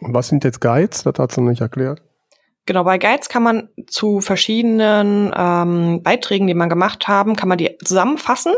[0.00, 1.04] Was sind jetzt Guides?
[1.04, 2.02] Das hat sie nicht erklärt.
[2.66, 7.58] Genau, bei Guides kann man zu verschiedenen ähm, Beiträgen, die man gemacht haben, kann man
[7.58, 8.54] die zusammenfassen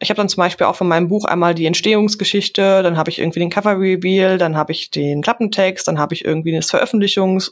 [0.00, 3.18] ich habe dann zum Beispiel auch von meinem Buch einmal die Entstehungsgeschichte, dann habe ich
[3.18, 7.50] irgendwie den Cover-Reveal, dann habe ich den Klappentext, dann habe ich irgendwie das Veröffentlichungs,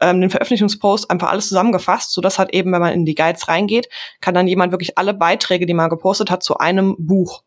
[0.00, 3.48] ähm, den Veröffentlichungspost, einfach alles zusammengefasst, so dass halt eben, wenn man in die Guides
[3.48, 3.88] reingeht,
[4.20, 7.42] kann dann jemand wirklich alle Beiträge, die man gepostet hat, zu einem Buch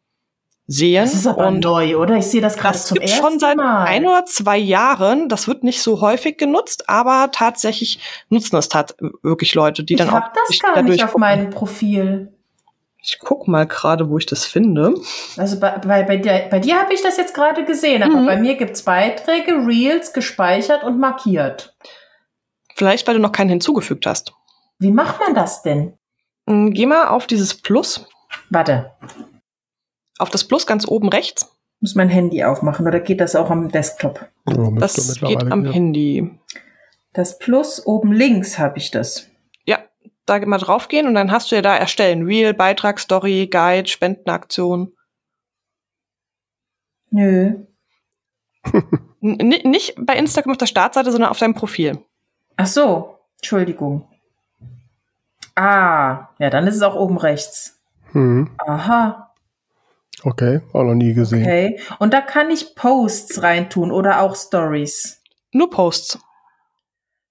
[0.67, 1.03] sehen.
[1.03, 2.17] Das ist aber und neu, oder?
[2.17, 3.01] Ich sehe das gerade zum ersten.
[3.01, 3.85] Das gibt schon seit Mal.
[3.85, 5.29] ein oder zwei Jahren.
[5.29, 7.99] Das wird nicht so häufig genutzt, aber tatsächlich
[8.29, 10.13] nutzen es tat wirklich Leute, die ich dann auch.
[10.13, 12.33] Ich habe das gar nicht auf meinem Profil.
[13.03, 14.93] Ich guck mal gerade, wo ich das finde.
[15.35, 18.25] Also bei, bei, bei dir, bei dir habe ich das jetzt gerade gesehen, aber mhm.
[18.27, 21.75] bei mir gibt's Beiträge, Reels, gespeichert und markiert.
[22.75, 24.33] Vielleicht, weil du noch keinen hinzugefügt hast.
[24.77, 25.93] Wie macht man das denn?
[26.47, 28.07] Hm, geh mal auf dieses Plus.
[28.49, 28.91] Warte.
[30.19, 31.49] Auf das Plus ganz oben rechts.
[31.79, 34.27] Muss mein Handy aufmachen oder geht das auch am Desktop?
[34.47, 36.29] Ja, das geht am Handy.
[37.13, 39.30] Das Plus oben links habe ich das
[40.25, 42.25] da mal draufgehen und dann hast du ja da erstellen.
[42.25, 44.93] Real, Beitrag, Story, Guide, Spendenaktion.
[47.09, 47.65] Nö.
[49.21, 51.99] nicht bei Instagram auf der Startseite, sondern auf deinem Profil.
[52.57, 54.07] Ach so, Entschuldigung.
[55.55, 57.79] Ah, ja, dann ist es auch oben rechts.
[58.11, 58.49] Hm.
[58.57, 59.33] Aha.
[60.23, 61.41] Okay, auch noch nie gesehen.
[61.41, 65.21] Okay, und da kann ich Posts reintun oder auch Stories.
[65.51, 66.19] Nur Posts.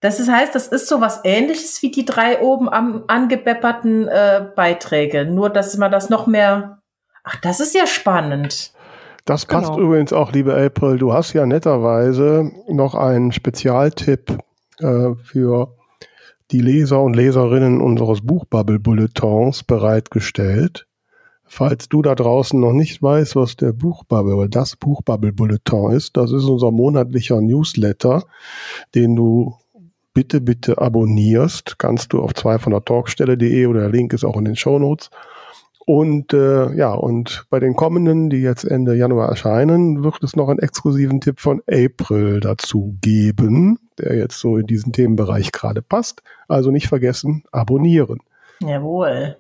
[0.01, 4.47] Das ist, heißt, das ist so was ähnliches wie die drei oben am angebepperten äh,
[4.57, 5.27] Beiträge.
[5.27, 6.79] Nur, dass man das noch mehr.
[7.23, 8.73] Ach, das ist ja spannend.
[9.27, 9.81] Das passt genau.
[9.81, 10.97] übrigens auch, liebe April.
[10.97, 14.39] Du hast ja netterweise noch einen Spezialtipp
[14.79, 15.77] äh, für
[16.51, 20.87] die Leser und Leserinnen unseres Buchbubble-Bulletins bereitgestellt.
[21.45, 26.33] Falls du da draußen noch nicht weißt, was der Buchbubble oder das Buchbubble-Bulletin ist, das
[26.33, 28.25] ist unser monatlicher Newsletter,
[28.95, 29.60] den du
[30.15, 34.37] bitte, bitte abonnierst, kannst du auf zwei von der Talkstelle.de oder der Link ist auch
[34.37, 35.11] in den Shownotes.
[35.87, 40.49] Und äh, ja, und bei den kommenden, die jetzt Ende Januar erscheinen, wird es noch
[40.49, 46.23] einen exklusiven Tipp von April dazu geben, der jetzt so in diesen Themenbereich gerade passt.
[46.49, 48.21] Also nicht vergessen, abonnieren.
[48.61, 49.37] Jawohl.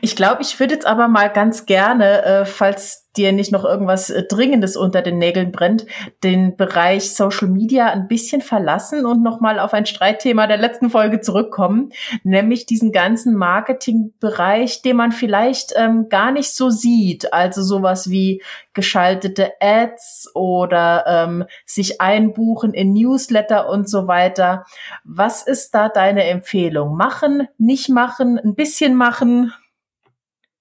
[0.00, 4.10] Ich glaube, ich würde jetzt aber mal ganz gerne, äh, falls dir nicht noch irgendwas
[4.10, 5.86] äh, Dringendes unter den Nägeln brennt,
[6.22, 11.20] den Bereich Social Media ein bisschen verlassen und nochmal auf ein Streitthema der letzten Folge
[11.20, 11.90] zurückkommen,
[12.22, 17.32] nämlich diesen ganzen Marketingbereich, den man vielleicht ähm, gar nicht so sieht.
[17.32, 18.42] Also sowas wie
[18.74, 24.64] geschaltete Ads oder ähm, sich einbuchen in Newsletter und so weiter.
[25.04, 26.96] Was ist da deine Empfehlung?
[26.96, 29.52] Machen, nicht machen, ein bisschen machen?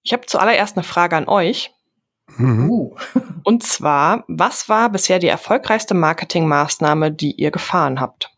[0.04, 1.75] Ich habe zuallererst eine Frage an euch.
[2.38, 2.70] Mhm.
[2.70, 2.96] Uh.
[3.44, 8.32] Und zwar, was war bisher die erfolgreichste Marketingmaßnahme, die ihr gefahren habt?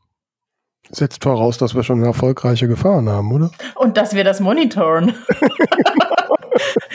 [0.90, 3.52] Setzt voraus, dass wir schon eine erfolgreiche gefahren haben, oder?
[3.76, 5.16] Und dass wir das monitoren.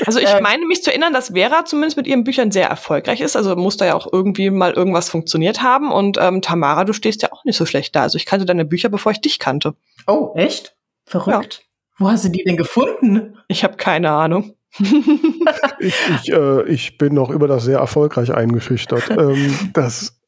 [0.07, 0.43] Also ich ähm.
[0.43, 3.37] meine mich zu erinnern, dass Vera zumindest mit ihren Büchern sehr erfolgreich ist.
[3.37, 5.93] Also muss da ja auch irgendwie mal irgendwas funktioniert haben.
[5.93, 8.03] Und ähm, Tamara, du stehst ja auch nicht so schlecht da.
[8.03, 9.75] Also ich kannte deine Bücher, bevor ich dich kannte.
[10.07, 10.77] Oh, echt?
[11.05, 11.63] Verrückt.
[11.63, 11.67] Ja.
[11.99, 13.39] Wo hast du die denn gefunden?
[13.49, 14.55] Ich habe keine Ahnung.
[15.81, 19.11] ich, ich, äh, ich bin noch über das sehr erfolgreich eingeschüchtert.
[19.11, 20.19] ähm, das,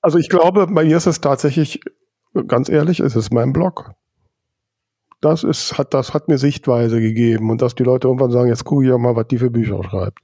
[0.00, 1.80] also ich glaube, bei mir ist es tatsächlich,
[2.46, 3.94] ganz ehrlich, es ist mein Blog
[5.24, 8.64] das ist, hat, das hat mir Sichtweise gegeben und dass die Leute irgendwann sagen, jetzt
[8.64, 10.18] gucke ich auch mal, was die für Bücher schreibt.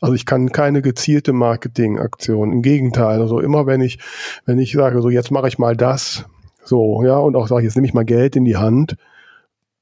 [0.00, 2.52] Also ich kann keine gezielte Marketingaktion.
[2.52, 3.98] Im Gegenteil, also immer wenn ich,
[4.44, 6.26] wenn ich sage, so jetzt mache ich mal das,
[6.62, 8.96] so, ja, und auch sage, jetzt nehme ich mal Geld in die Hand,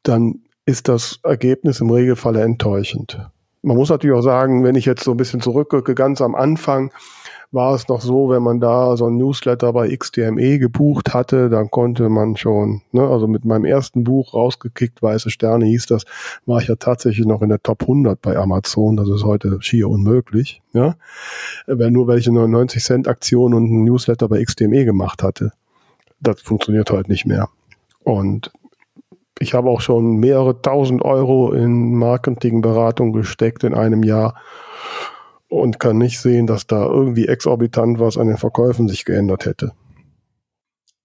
[0.04, 3.18] dann ist das Ergebnis im Regelfall enttäuschend.
[3.62, 6.90] Man muss natürlich auch sagen, wenn ich jetzt so ein bisschen zurückrücke, ganz am Anfang,
[7.52, 11.70] war es noch so, wenn man da so ein Newsletter bei XDME gebucht hatte, dann
[11.70, 16.04] konnte man schon, ne, also mit meinem ersten Buch rausgekickt, Weiße Sterne hieß das,
[16.46, 18.96] war ich ja tatsächlich noch in der Top 100 bei Amazon.
[18.96, 20.96] Das ist heute schier unmöglich, ja.
[21.66, 25.52] Wenn nur welche 99 Cent Aktion und ein Newsletter bei XDME gemacht hatte.
[26.20, 27.48] Das funktioniert heute nicht mehr.
[28.02, 28.50] Und
[29.42, 34.36] ich habe auch schon mehrere tausend Euro in Marketingberatung gesteckt in einem Jahr
[35.48, 39.72] und kann nicht sehen, dass da irgendwie exorbitant was an den Verkäufen sich geändert hätte.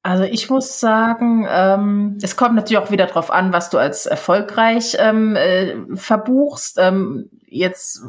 [0.03, 4.05] Also ich muss sagen, ähm, es kommt natürlich auch wieder darauf an, was du als
[4.05, 6.77] erfolgreich ähm, äh, verbuchst.
[6.79, 8.03] Ähm, jetzt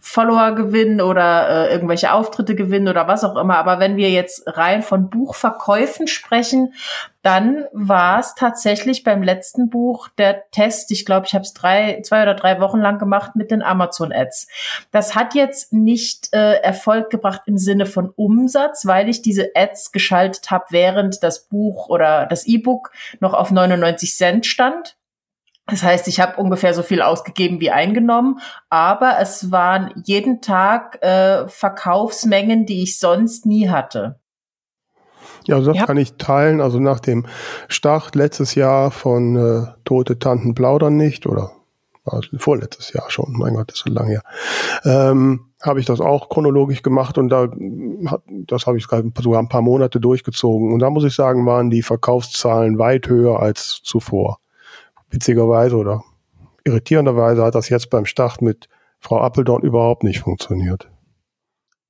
[0.00, 3.56] Follower gewinnen oder äh, irgendwelche Auftritte gewinnen oder was auch immer.
[3.56, 6.72] Aber wenn wir jetzt rein von Buchverkäufen sprechen,
[7.22, 10.92] dann war es tatsächlich beim letzten Buch der Test.
[10.92, 14.12] Ich glaube, ich habe es drei, zwei oder drei Wochen lang gemacht mit den Amazon
[14.12, 14.46] Ads.
[14.92, 19.90] Das hat jetzt nicht äh, Erfolg gebracht im Sinne von Umsatz, weil ich diese Ads
[19.90, 24.97] geschaltet habe, während das Buch oder das E-Book noch auf 99 Cent stand.
[25.68, 28.40] Das heißt, ich habe ungefähr so viel ausgegeben wie eingenommen,
[28.70, 34.18] aber es waren jeden Tag äh, Verkaufsmengen, die ich sonst nie hatte.
[35.46, 35.86] Ja, also das ja.
[35.86, 36.62] kann ich teilen.
[36.62, 37.26] Also nach dem
[37.68, 41.52] Start letztes Jahr von äh, Tote Tanten plaudern nicht oder
[42.04, 44.22] also vorletztes Jahr schon, mein Gott, das ist so lange her,
[44.84, 47.48] ähm, habe ich das auch chronologisch gemacht und da
[48.46, 50.72] das habe ich sogar ein paar Monate durchgezogen.
[50.72, 54.38] Und da muss ich sagen, waren die Verkaufszahlen weit höher als zuvor
[55.10, 56.02] witzigerweise oder
[56.64, 58.68] irritierenderweise hat das jetzt beim Start mit
[59.00, 60.88] Frau Appeldorn überhaupt nicht funktioniert.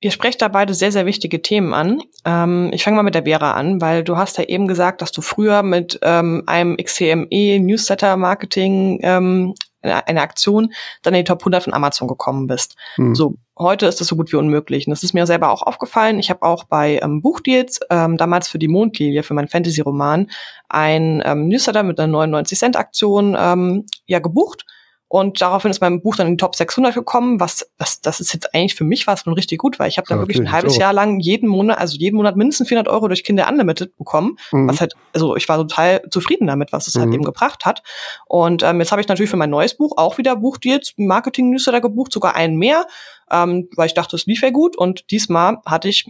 [0.01, 2.01] Ihr sprecht da beide sehr, sehr wichtige Themen an.
[2.23, 5.11] Ähm, ich fange mal mit der Vera an, weil du hast ja eben gesagt, dass
[5.11, 11.41] du früher mit ähm, einem XCME Newsletter Marketing ähm, eine Aktion dann in die Top
[11.41, 12.75] 100 von Amazon gekommen bist.
[12.95, 13.15] Hm.
[13.15, 14.87] So, heute ist das so gut wie unmöglich.
[14.87, 16.19] Und das ist mir selber auch aufgefallen.
[16.19, 20.29] Ich habe auch bei ähm, Buchdeals ähm, damals für die Mondlilie, für meinen Fantasy-Roman,
[20.67, 24.65] ein ähm, Newsletter mit einer 99 Cent Aktion ähm, ja gebucht
[25.11, 28.31] und daraufhin ist mein Buch dann in die Top 600 gekommen, was das, das ist
[28.31, 30.51] jetzt eigentlich für mich was schon richtig gut, weil ich habe da ja, wirklich ein
[30.51, 34.37] halbes Jahr lang jeden Monat, also jeden Monat mindestens 400 Euro durch Kinder Unlimited bekommen,
[34.51, 34.69] mhm.
[34.69, 37.09] was halt, also ich war total zufrieden damit, was es halt mhm.
[37.09, 37.81] halt eben gebracht hat.
[38.27, 42.13] Und ähm, jetzt habe ich natürlich für mein neues Buch auch wieder Buchdeals, Marketing-Newsletter gebucht,
[42.13, 42.85] sogar einen mehr,
[43.31, 44.77] ähm, weil ich dachte, es lief ja gut.
[44.77, 46.05] Und diesmal hatte ich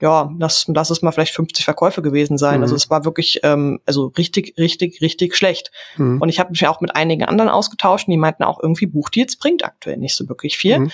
[0.00, 2.60] ja, lass, lass es mal vielleicht 50 Verkäufe gewesen sein.
[2.62, 2.74] Also mhm.
[2.74, 5.70] Also es war wirklich, ähm, also richtig, richtig, richtig schlecht.
[5.96, 6.20] Mhm.
[6.20, 8.86] Und ich habe mich ja auch mit einigen anderen ausgetauscht und die meinten auch irgendwie,
[8.86, 10.80] Buchdeals bringt aktuell nicht so wirklich viel.
[10.80, 10.90] Mhm.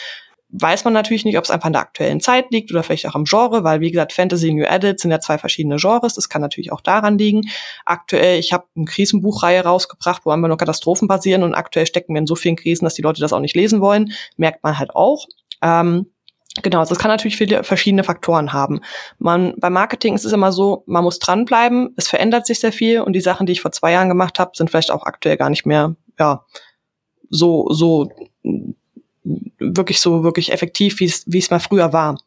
[0.53, 3.15] Weiß man natürlich nicht, ob es einfach an der aktuellen Zeit liegt oder vielleicht auch
[3.15, 6.15] am Genre, weil wie gesagt, Fantasy New Edits sind ja zwei verschiedene Genres.
[6.15, 7.43] Das kann natürlich auch daran liegen.
[7.85, 12.19] Aktuell, ich habe eine Krisenbuchreihe rausgebracht, wo einfach nur Katastrophen passieren und aktuell stecken wir
[12.19, 14.13] in so vielen Krisen, dass die Leute das auch nicht lesen wollen.
[14.37, 15.27] Merkt man halt auch.
[15.63, 16.07] Ähm,
[16.63, 18.81] Genau, also es kann natürlich viele verschiedene Faktoren haben.
[19.19, 23.01] Man, beim Marketing ist es immer so, man muss dranbleiben, es verändert sich sehr viel
[23.01, 25.49] und die Sachen, die ich vor zwei Jahren gemacht habe, sind vielleicht auch aktuell gar
[25.49, 26.45] nicht mehr, ja,
[27.31, 28.11] so, so,
[29.61, 32.19] wirklich so, wirklich effektiv, wie es, wie es mal früher war.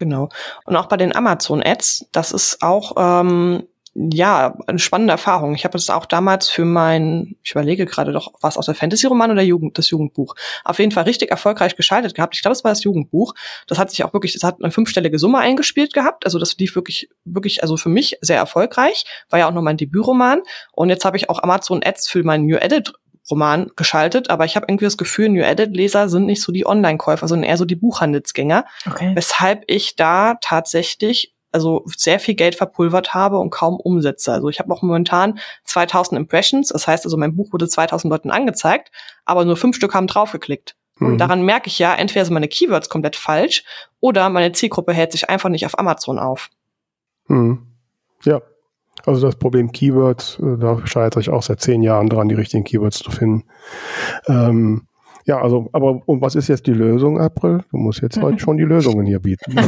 [0.00, 0.28] Genau.
[0.64, 3.64] Und auch bei den Amazon-Ads, das ist auch, ähm,
[4.00, 5.54] ja, eine spannende Erfahrung.
[5.54, 9.32] Ich habe das auch damals für mein, ich überlege gerade doch, was aus der Fantasy-Roman
[9.32, 10.36] oder Jugend, das Jugendbuch.
[10.64, 12.36] Auf jeden Fall richtig erfolgreich geschaltet gehabt.
[12.36, 13.34] Ich glaube, es war das Jugendbuch.
[13.66, 16.26] Das hat sich auch wirklich, das hat eine fünfstellige Summe eingespielt gehabt.
[16.26, 19.04] Also das lief wirklich, wirklich, also für mich sehr erfolgreich.
[19.30, 20.42] War ja auch noch mein Debütroman.
[20.72, 22.92] Und jetzt habe ich auch Amazon Ads für meinen New Edit
[23.30, 26.66] Roman geschaltet, aber ich habe irgendwie das Gefühl, New Edit Leser sind nicht so die
[26.66, 29.10] Online-Käufer, sondern eher so die Buchhandelsgänger, okay.
[29.14, 34.32] weshalb ich da tatsächlich also sehr viel Geld verpulvert habe und kaum Umsätze.
[34.32, 38.30] Also ich habe auch momentan 2000 Impressions, das heißt also mein Buch wurde 2000 Leuten
[38.30, 38.90] angezeigt,
[39.24, 40.76] aber nur fünf Stück haben draufgeklickt.
[40.98, 41.06] Mhm.
[41.06, 43.64] Und daran merke ich ja, entweder sind meine Keywords komplett falsch
[44.00, 46.50] oder meine Zielgruppe hält sich einfach nicht auf Amazon auf.
[47.26, 47.66] Mhm.
[48.24, 48.40] Ja,
[49.04, 52.64] also das Problem Keywords, äh, da scheitere ich auch seit zehn Jahren dran, die richtigen
[52.64, 53.44] Keywords zu finden.
[54.26, 54.87] Ähm,
[55.28, 57.60] Ja, also, aber und was ist jetzt die Lösung, April?
[57.70, 59.54] Du musst jetzt heute schon die Lösungen hier bieten.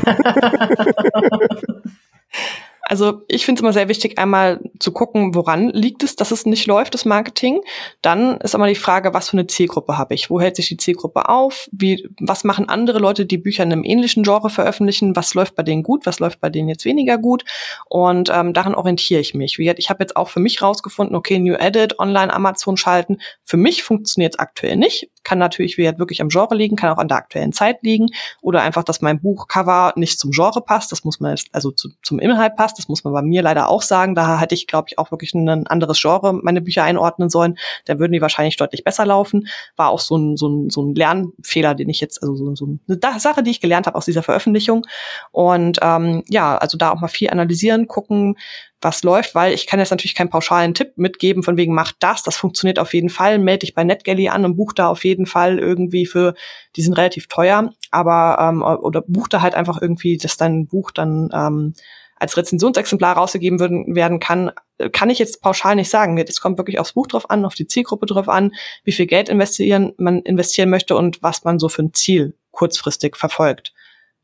[2.90, 6.44] Also ich finde es immer sehr wichtig, einmal zu gucken, woran liegt es, dass es
[6.44, 7.60] nicht läuft, das Marketing.
[8.02, 10.28] Dann ist immer die Frage, was für eine Zielgruppe habe ich?
[10.28, 11.68] Wo hält sich die Zielgruppe auf?
[11.70, 15.14] Wie, was machen andere Leute, die Bücher in einem ähnlichen Genre veröffentlichen?
[15.14, 16.04] Was läuft bei denen gut?
[16.04, 17.44] Was läuft bei denen jetzt weniger gut?
[17.88, 19.56] Und ähm, daran orientiere ich mich.
[19.58, 23.18] Wie, ich habe jetzt auch für mich rausgefunden, okay, New Edit, online Amazon schalten.
[23.44, 25.08] Für mich funktioniert es aktuell nicht.
[25.22, 28.08] Kann natürlich wie wirklich am Genre liegen, kann auch an der aktuellen Zeit liegen.
[28.42, 30.90] Oder einfach, dass mein Buchcover nicht zum Genre passt.
[30.90, 33.68] Das muss man jetzt, also zu, zum Inhalt passt das muss man bei mir leider
[33.68, 34.14] auch sagen.
[34.14, 37.58] Da hätte ich, glaube ich, auch wirklich ein anderes Genre meine Bücher einordnen sollen.
[37.84, 39.46] Da würden die wahrscheinlich deutlich besser laufen.
[39.76, 42.78] War auch so ein, so ein, so ein Lernfehler, den ich jetzt, also so, so
[42.88, 44.86] eine Sache, die ich gelernt habe aus dieser Veröffentlichung.
[45.30, 48.36] Und ähm, ja, also da auch mal viel analysieren, gucken,
[48.80, 52.22] was läuft, weil ich kann jetzt natürlich keinen pauschalen Tipp mitgeben, von wegen macht das,
[52.22, 55.26] das funktioniert auf jeden Fall, melde dich bei NetGalley an und buch da auf jeden
[55.26, 56.34] Fall irgendwie für,
[56.76, 60.90] die sind relativ teuer, aber ähm, oder buch da halt einfach irgendwie, dass dein Buch
[60.90, 61.74] dann ähm,
[62.20, 64.52] als Rezensionsexemplar rausgegeben werden, werden kann,
[64.92, 66.16] kann ich jetzt pauschal nicht sagen.
[66.18, 68.52] Es kommt wirklich aufs Buch drauf an, auf die Zielgruppe drauf an,
[68.84, 73.16] wie viel Geld investieren man investieren möchte und was man so für ein Ziel kurzfristig
[73.16, 73.72] verfolgt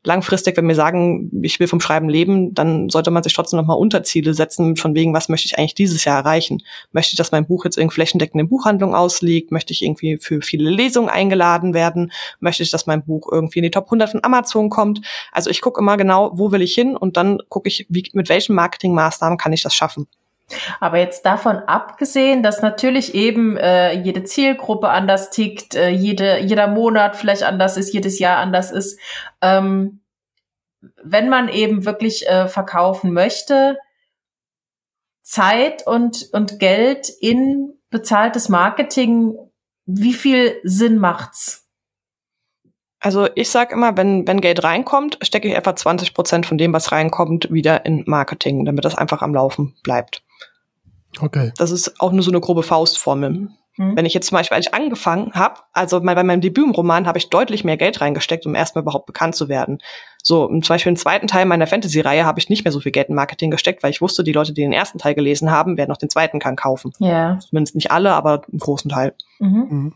[0.03, 3.77] langfristig, wenn wir sagen, ich will vom Schreiben leben, dann sollte man sich trotzdem nochmal
[3.77, 6.63] Unterziele setzen, von wegen, was möchte ich eigentlich dieses Jahr erreichen?
[6.91, 9.51] Möchte ich, dass mein Buch jetzt irgendwie flächendeckend in Buchhandlung ausliegt?
[9.51, 12.11] Möchte ich irgendwie für viele Lesungen eingeladen werden?
[12.39, 15.01] Möchte ich, dass mein Buch irgendwie in die Top 100 von Amazon kommt?
[15.31, 18.29] Also ich gucke immer genau, wo will ich hin und dann gucke ich, wie, mit
[18.29, 20.07] welchen Marketingmaßnahmen kann ich das schaffen.
[20.79, 26.67] Aber jetzt davon abgesehen, dass natürlich eben äh, jede Zielgruppe anders tickt, äh, jede, jeder
[26.67, 28.99] Monat vielleicht anders ist, jedes Jahr anders ist,
[29.41, 30.01] ähm,
[31.03, 33.77] wenn man eben wirklich äh, verkaufen möchte,
[35.21, 39.37] Zeit und, und Geld in bezahltes Marketing,
[39.85, 41.65] wie viel Sinn macht's?
[42.99, 46.73] Also ich sage immer, wenn, wenn Geld reinkommt, stecke ich etwa 20 Prozent von dem,
[46.73, 50.23] was reinkommt, wieder in Marketing, damit das einfach am Laufen bleibt.
[51.21, 51.51] Okay.
[51.57, 53.49] Das ist auch nur so eine grobe Faustformel.
[53.77, 53.95] Mhm.
[53.95, 57.29] Wenn ich jetzt zum Beispiel, als ich angefangen habe, also bei meinem Debütroman habe ich
[57.29, 59.79] deutlich mehr Geld reingesteckt, um erstmal überhaupt bekannt zu werden.
[60.23, 63.09] So, zum Beispiel im zweiten Teil meiner Fantasy-Reihe habe ich nicht mehr so viel Geld
[63.09, 65.91] in Marketing gesteckt, weil ich wusste, die Leute, die den ersten Teil gelesen haben, werden
[65.91, 66.91] auch den zweiten kann kaufen.
[66.99, 67.37] Ja.
[67.39, 69.13] Zumindest nicht alle, aber einen großen Teil.
[69.39, 69.67] Mhm.
[69.69, 69.93] Mhm.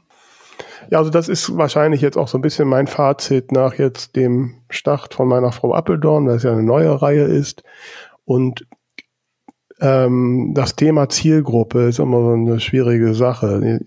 [0.90, 4.56] Ja, also das ist wahrscheinlich jetzt auch so ein bisschen mein Fazit nach jetzt dem
[4.70, 7.64] Start von meiner Frau Appeldorn, weil es ja eine neue Reihe ist.
[8.26, 8.66] Und
[9.82, 13.82] ähm, das Thema Zielgruppe ist immer so eine schwierige Sache.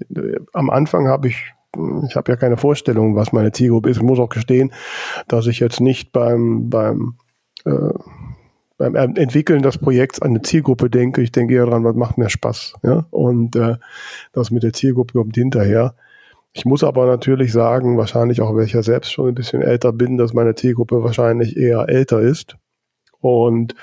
[0.53, 1.55] Am Anfang habe ich
[2.09, 3.99] ich habe ja keine Vorstellung, was meine Zielgruppe ist.
[3.99, 4.72] Ich muss auch gestehen,
[5.28, 7.14] dass ich jetzt nicht beim, beim,
[7.64, 7.90] äh,
[8.78, 11.22] beim Entwickeln des Projekts an eine Zielgruppe denke.
[11.22, 12.74] Ich denke eher daran, was macht mir Spaß.
[12.82, 13.07] Ja?
[13.11, 13.76] Und äh,
[14.32, 15.95] das mit der Zielgruppe kommt hinterher.
[16.53, 19.92] Ich muss aber natürlich sagen, wahrscheinlich auch, weil ich ja selbst schon ein bisschen älter
[19.92, 22.57] bin, dass meine Zielgruppe wahrscheinlich eher älter ist.
[23.25, 23.75] Und,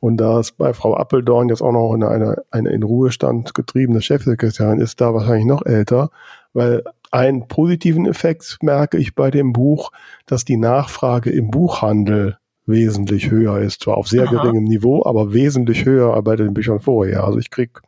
[0.00, 4.00] und da es bei Frau Appeldorn jetzt auch noch eine, eine, eine in Ruhestand getriebene
[4.00, 6.08] Chefsekretärin ist, da wahrscheinlich noch älter,
[6.54, 9.92] weil einen positiven Effekt merke ich bei dem Buch,
[10.24, 13.82] dass die Nachfrage im Buchhandel wesentlich höher ist.
[13.82, 14.30] Zwar auf sehr Aha.
[14.30, 17.24] geringem Niveau, aber wesentlich höher als bei den Büchern vorher.
[17.24, 17.82] Also ich krieg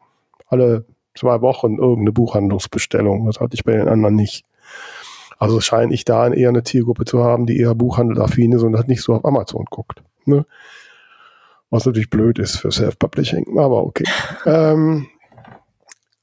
[0.46, 0.84] alle
[1.14, 3.24] zwei Wochen irgendeine Buchhandlungsbestellung.
[3.24, 4.44] Das hatte ich bei den anderen nicht.
[5.38, 8.88] Also scheine ich da eher eine Zielgruppe zu haben, die eher buchhandelaffin ist und hat
[8.88, 10.02] nicht so auf Amazon guckt.
[10.26, 10.44] Ne?
[11.70, 14.04] Was natürlich blöd ist für Self-Publishing, aber okay.
[14.46, 15.06] ähm,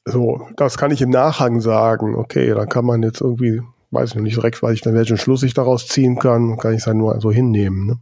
[0.05, 2.15] so, das kann ich im Nachhang sagen.
[2.15, 5.17] Okay, da kann man jetzt irgendwie, weiß ich noch nicht direkt, weil ich dann welchen
[5.17, 7.87] Schluss ich daraus ziehen kann, kann ich es dann nur so hinnehmen.
[7.87, 7.99] Ne?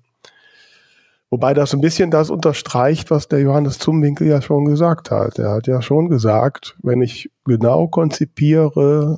[1.33, 5.39] Wobei das ein bisschen das unterstreicht, was der Johannes Zumwinkel ja schon gesagt hat.
[5.39, 9.17] Er hat ja schon gesagt, wenn ich genau konzipiere,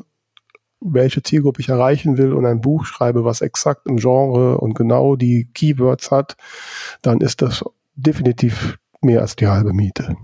[0.80, 5.18] welche Zielgruppe ich erreichen will und ein Buch schreibe, was exakt im Genre und genau
[5.18, 6.38] die Keywords hat,
[7.02, 7.66] dann ist das
[7.96, 10.16] definitiv mehr als die halbe Miete.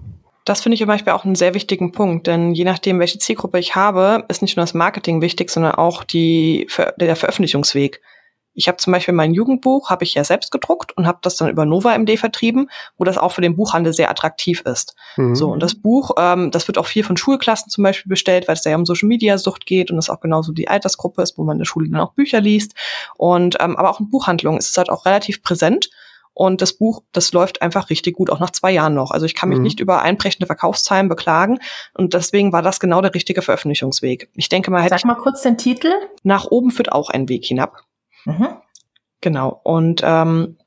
[0.46, 3.60] Das finde ich zum Beispiel auch einen sehr wichtigen Punkt, denn je nachdem, welche Zielgruppe
[3.60, 6.68] ich habe, ist nicht nur das Marketing wichtig, sondern auch die,
[6.98, 8.02] der Veröffentlichungsweg.
[8.54, 11.50] Ich habe zum Beispiel mein Jugendbuch, habe ich ja selbst gedruckt und habe das dann
[11.50, 14.96] über Nova MD vertrieben, wo das auch für den Buchhandel sehr attraktiv ist.
[15.16, 15.36] Mhm.
[15.36, 18.56] So und das Buch, ähm, das wird auch viel von Schulklassen zum Beispiel bestellt, weil
[18.56, 21.38] es da ja um Social Media Sucht geht und das auch genauso die Altersgruppe ist,
[21.38, 22.74] wo man in der Schule dann auch Bücher liest.
[23.16, 25.90] Und ähm, aber auch in Buchhandlungen ist es halt auch relativ präsent.
[26.34, 29.12] Und das Buch, das läuft einfach richtig gut, auch nach zwei Jahren noch.
[29.12, 29.64] Also ich kann mich mhm.
[29.64, 31.60] nicht über einbrechende Verkaufszahlen beklagen.
[31.94, 34.30] Und deswegen war das genau der richtige Veröffentlichungsweg.
[34.36, 35.92] Ich denke mal, hätte Sag mal kurz den Titel.
[36.24, 37.84] Nach oben führt auch ein Weg hinab.
[38.26, 38.48] Mhm.
[39.20, 39.60] Genau.
[39.64, 40.58] Und ähm,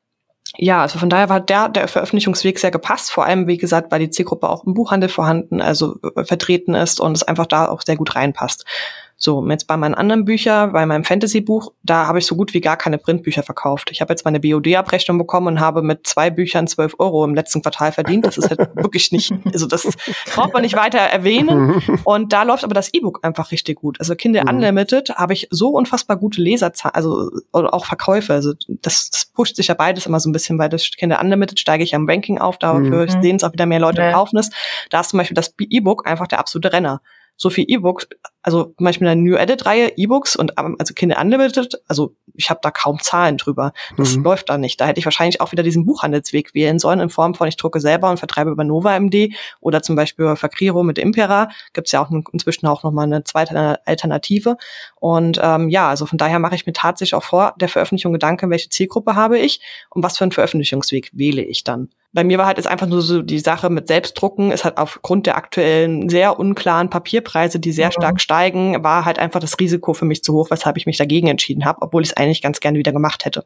[0.56, 3.98] ja, also von daher war der, der Veröffentlichungsweg sehr gepasst, vor allem, wie gesagt, weil
[3.98, 7.82] die Zielgruppe auch im Buchhandel vorhanden, also äh, vertreten ist und es einfach da auch
[7.82, 8.64] sehr gut reinpasst.
[9.24, 12.60] So, jetzt bei meinen anderen Büchern, bei meinem Fantasy-Buch, da habe ich so gut wie
[12.60, 13.88] gar keine Printbücher verkauft.
[13.90, 17.62] Ich habe jetzt meine BOD-Abrechnung bekommen und habe mit zwei Büchern zwölf Euro im letzten
[17.62, 18.26] Quartal verdient.
[18.26, 19.88] Das ist halt wirklich nicht, also das
[20.34, 21.82] braucht man nicht weiter erwähnen.
[22.04, 23.98] Und da läuft aber das E-Book einfach richtig gut.
[23.98, 24.50] Also Kindle mhm.
[24.50, 28.34] Unlimited habe ich so unfassbar gute Leserzahlen, also auch Verkäufe.
[28.34, 31.58] Also das, das pusht sich ja beides immer so ein bisschen, weil das Kindle Unlimited
[31.58, 33.22] steige ich am Ranking auf, dafür mhm.
[33.22, 34.12] sehen es auch wieder mehr Leute ja.
[34.12, 34.50] kaufen es.
[34.90, 37.00] Da ist zum Beispiel das E-Book einfach der absolute Renner
[37.36, 38.08] so viel E-Books,
[38.42, 42.60] also zum Beispiel eine New Edit-Reihe E-Books und ähm, also Kinder Unlimited, also ich habe
[42.62, 43.72] da kaum Zahlen drüber.
[43.96, 44.24] Das mhm.
[44.24, 44.80] läuft da nicht.
[44.80, 47.80] Da hätte ich wahrscheinlich auch wieder diesen Buchhandelsweg wählen sollen, in Form von ich drucke
[47.80, 51.48] selber und vertreibe über Nova MD oder zum Beispiel Fakriro mit Impera.
[51.72, 54.56] Gibt's ja auch inzwischen auch nochmal eine zweite Alternative.
[55.00, 58.50] Und ähm, ja, also von daher mache ich mir tatsächlich auch vor der Veröffentlichung Gedanken,
[58.50, 59.60] welche Zielgruppe habe ich
[59.90, 63.02] und was für einen Veröffentlichungsweg wähle ich dann bei mir war halt jetzt einfach nur
[63.02, 64.52] so die Sache mit Selbstdrucken.
[64.52, 67.92] Es hat aufgrund der aktuellen sehr unklaren Papierpreise, die sehr mhm.
[67.92, 71.26] stark steigen, war halt einfach das Risiko für mich zu hoch, weshalb ich mich dagegen
[71.26, 73.44] entschieden habe, obwohl ich es eigentlich ganz gerne wieder gemacht hätte.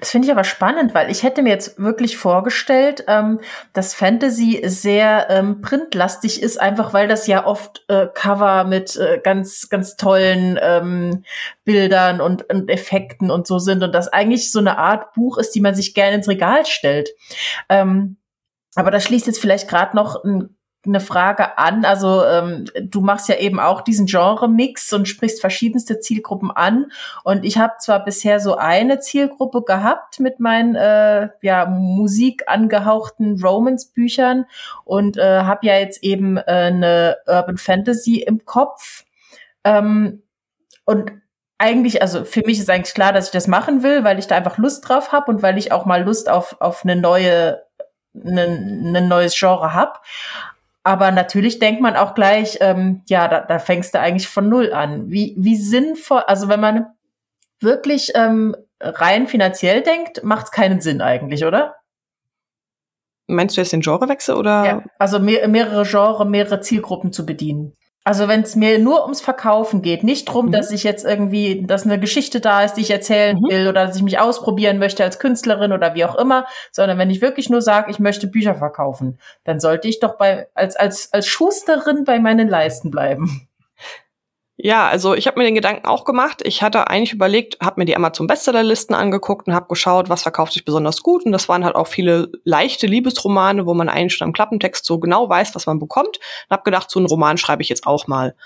[0.00, 3.40] Das finde ich aber spannend, weil ich hätte mir jetzt wirklich vorgestellt, ähm,
[3.72, 9.20] dass Fantasy sehr ähm, printlastig ist, einfach weil das ja oft äh, Cover mit äh,
[9.22, 11.24] ganz, ganz tollen ähm,
[11.64, 15.54] Bildern und, und Effekten und so sind und das eigentlich so eine Art Buch ist,
[15.54, 17.10] die man sich gerne ins Regal stellt.
[17.68, 18.16] Ähm,
[18.74, 21.84] aber da schließt jetzt vielleicht gerade noch ein eine Frage an.
[21.84, 26.90] Also ähm, du machst ja eben auch diesen Genre-Mix und sprichst verschiedenste Zielgruppen an.
[27.24, 33.40] Und ich habe zwar bisher so eine Zielgruppe gehabt mit meinen äh, ja, Musik angehauchten
[33.40, 34.46] Romance-Büchern
[34.84, 39.04] und äh, habe ja jetzt eben äh, eine Urban Fantasy im Kopf.
[39.64, 40.22] Ähm,
[40.84, 41.12] und
[41.58, 44.34] eigentlich, also für mich ist eigentlich klar, dass ich das machen will, weil ich da
[44.34, 47.62] einfach Lust drauf habe und weil ich auch mal Lust auf, auf eine neue
[48.14, 50.02] ein ne neues Genre hab.
[50.84, 54.72] Aber natürlich denkt man auch gleich, ähm, ja, da, da fängst du eigentlich von null
[54.72, 55.10] an.
[55.10, 56.86] Wie, wie sinnvoll, also wenn man
[57.60, 61.76] wirklich ähm, rein finanziell denkt, macht es keinen Sinn eigentlich, oder?
[63.28, 64.64] Meinst du jetzt den Genrewechsel oder?
[64.64, 67.74] Ja, also mehr, mehrere Genre, mehrere Zielgruppen zu bedienen.
[68.04, 70.52] Also wenn es mir nur ums Verkaufen geht, nicht drum, mhm.
[70.52, 73.48] dass ich jetzt irgendwie, dass eine Geschichte da ist, die ich erzählen mhm.
[73.48, 77.10] will oder dass ich mich ausprobieren möchte als Künstlerin oder wie auch immer, sondern wenn
[77.10, 81.12] ich wirklich nur sage, ich möchte Bücher verkaufen, dann sollte ich doch bei als als
[81.12, 83.48] als Schusterin bei meinen Leisten bleiben.
[84.64, 86.40] Ja, also ich habe mir den Gedanken auch gemacht.
[86.44, 90.52] Ich hatte eigentlich überlegt, habe mir die Amazon Bestsellerlisten angeguckt und habe geschaut, was verkauft
[90.52, 91.26] sich besonders gut.
[91.26, 95.00] Und das waren halt auch viele leichte Liebesromane, wo man eigentlich schon am Klappentext so
[95.00, 96.18] genau weiß, was man bekommt.
[96.18, 98.36] Und habe gedacht, so einen Roman schreibe ich jetzt auch mal.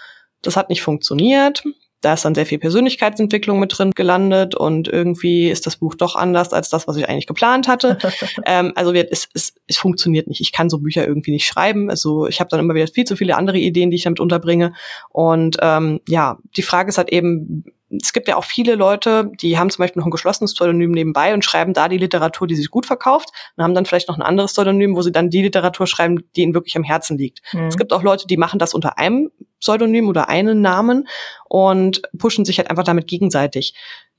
[0.40, 1.62] Das hat nicht funktioniert.
[2.00, 6.14] Da ist dann sehr viel Persönlichkeitsentwicklung mit drin gelandet und irgendwie ist das Buch doch
[6.14, 7.98] anders als das, was ich eigentlich geplant hatte.
[8.46, 10.40] ähm, also es, es, es funktioniert nicht.
[10.40, 11.90] Ich kann so Bücher irgendwie nicht schreiben.
[11.90, 14.74] Also ich habe dann immer wieder viel zu viele andere Ideen, die ich damit unterbringe.
[15.10, 19.58] Und ähm, ja, die Frage ist halt eben, es gibt ja auch viele Leute, die
[19.58, 22.70] haben zum Beispiel noch ein geschlossenes Pseudonym nebenbei und schreiben da die Literatur, die sich
[22.70, 25.86] gut verkauft und haben dann vielleicht noch ein anderes Pseudonym, wo sie dann die Literatur
[25.86, 27.40] schreiben, die ihnen wirklich am Herzen liegt.
[27.52, 27.66] Mhm.
[27.66, 29.30] Es gibt auch Leute, die machen das unter einem
[29.60, 31.08] Pseudonym oder einen Namen
[31.48, 33.74] und pushen sich halt einfach damit gegenseitig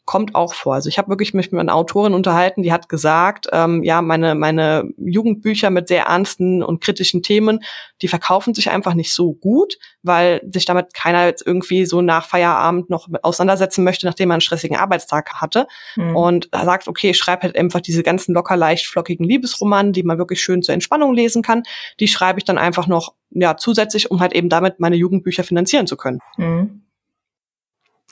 [0.07, 0.73] kommt auch vor.
[0.73, 4.35] Also ich habe wirklich mich mit einer Autorin unterhalten, die hat gesagt, ähm, ja, meine,
[4.35, 7.59] meine Jugendbücher mit sehr ernsten und kritischen Themen,
[8.01, 12.25] die verkaufen sich einfach nicht so gut, weil sich damit keiner jetzt irgendwie so nach
[12.25, 15.67] Feierabend noch auseinandersetzen möchte, nachdem man einen stressigen Arbeitstag hatte.
[15.97, 16.15] Mhm.
[16.15, 20.17] Und sagt, okay, ich schreibe halt einfach diese ganzen locker leicht flockigen Liebesromanen, die man
[20.17, 21.63] wirklich schön zur Entspannung lesen kann.
[21.99, 25.85] Die schreibe ich dann einfach noch ja zusätzlich, um halt eben damit meine Jugendbücher finanzieren
[25.85, 26.19] zu können.
[26.37, 26.86] Mhm.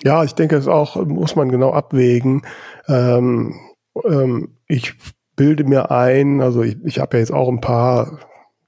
[0.04, 2.42] Ja, ich denke, es auch muss man genau abwägen.
[2.88, 3.56] Ähm,
[4.04, 4.94] ähm, ich
[5.36, 8.20] bilde mir ein, also ich, ich habe ja jetzt auch ein paar,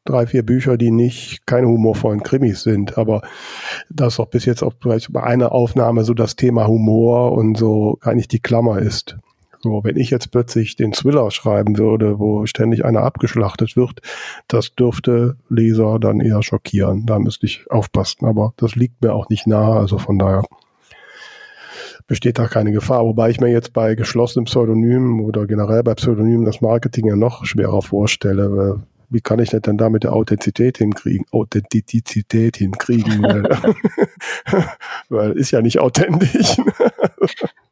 [0.08, 3.22] drei, vier Bücher, die nicht keine humorvollen Krimis sind, aber
[3.90, 8.00] das auch bis jetzt auch vielleicht bei einer Aufnahme so das Thema Humor und so
[8.02, 9.18] eigentlich die Klammer ist.
[9.60, 14.02] So, wenn ich jetzt plötzlich den Thriller schreiben würde, wo ständig einer abgeschlachtet wird,
[14.48, 17.06] das dürfte Leser dann eher schockieren.
[17.06, 20.44] Da müsste ich aufpassen, aber das liegt mir auch nicht nahe, also von daher
[22.08, 23.06] besteht da keine Gefahr.
[23.06, 27.46] Wobei ich mir jetzt bei geschlossenen Pseudonymen oder generell bei Pseudonymen das Marketing ja noch
[27.46, 28.82] schwerer vorstelle.
[29.10, 31.26] Wie kann ich denn da mit der Authentizität hinkriegen?
[31.32, 33.44] Authentizität hinkriegen, weil,
[35.10, 36.58] weil ist ja nicht authentisch.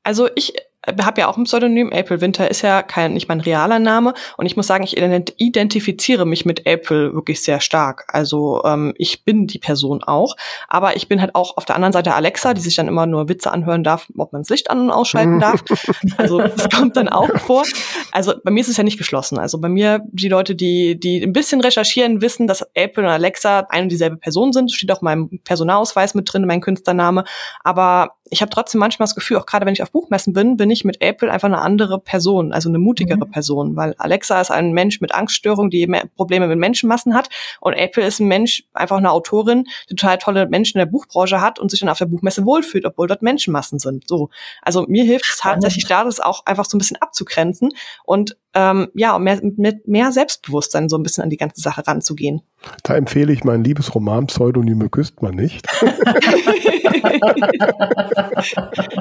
[0.04, 0.54] Also ich
[0.88, 1.92] habe ja auch ein Pseudonym.
[1.92, 4.14] April Winter ist ja kein, nicht mein realer Name.
[4.38, 8.06] Und ich muss sagen, ich identifiziere mich mit April wirklich sehr stark.
[8.10, 10.36] Also ähm, ich bin die Person auch.
[10.68, 13.30] Aber ich bin halt auch auf der anderen Seite Alexa, die sich dann immer nur
[13.30, 15.64] Witze anhören darf, ob man das Licht an- und ausschalten darf.
[16.18, 17.64] Also das kommt dann auch vor.
[18.12, 19.38] Also bei mir ist es ja nicht geschlossen.
[19.38, 23.68] Also bei mir, die Leute, die, die ein bisschen recherchieren, wissen, dass April und Alexa
[23.70, 24.70] eine und dieselbe Person sind.
[24.70, 27.26] Das steht auch in meinem Personalausweis mit drin, mein Künstlername.
[27.64, 30.72] Aber ich habe trotzdem manchmal das Gefühl, auch gerade wenn ich auf Buchmessen bin, bin
[30.72, 33.32] ich mit April einfach eine andere Person, also eine mutigere mhm.
[33.32, 37.30] Person, weil Alexa ist ein Mensch mit Angststörung, die Probleme mit Menschenmassen hat
[37.62, 41.40] und April ist ein Mensch, einfach eine Autorin, die total tolle Menschen in der Buchbranche
[41.40, 44.08] hat und sich dann auf der Buchmesse wohlfühlt, obwohl dort Menschenmassen sind.
[44.08, 44.30] So,
[44.62, 47.74] also mir hilft es tatsächlich da, das auch einfach so ein bisschen abzugrenzen
[48.06, 52.42] und ähm, ja, mehr, mit mehr Selbstbewusstsein so ein bisschen an die ganze Sache ranzugehen.
[52.84, 55.68] Da empfehle ich mein Liebesroman Pseudonyme küsst man nicht.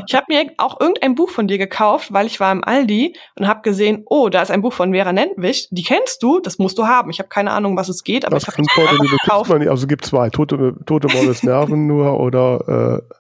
[0.07, 3.47] ich habe mir auch irgendein Buch von dir gekauft, weil ich war im Aldi und
[3.47, 6.79] habe gesehen, oh, da ist ein Buch von Vera Nentwich, die kennst du, das musst
[6.79, 7.11] du haben.
[7.11, 9.69] Ich habe keine Ahnung, was es geht, aber das ich habe Pseudonyme küsst man nicht.
[9.71, 13.15] Also es gibt zwei, Tote, Tote Mordes Nerven nur oder äh,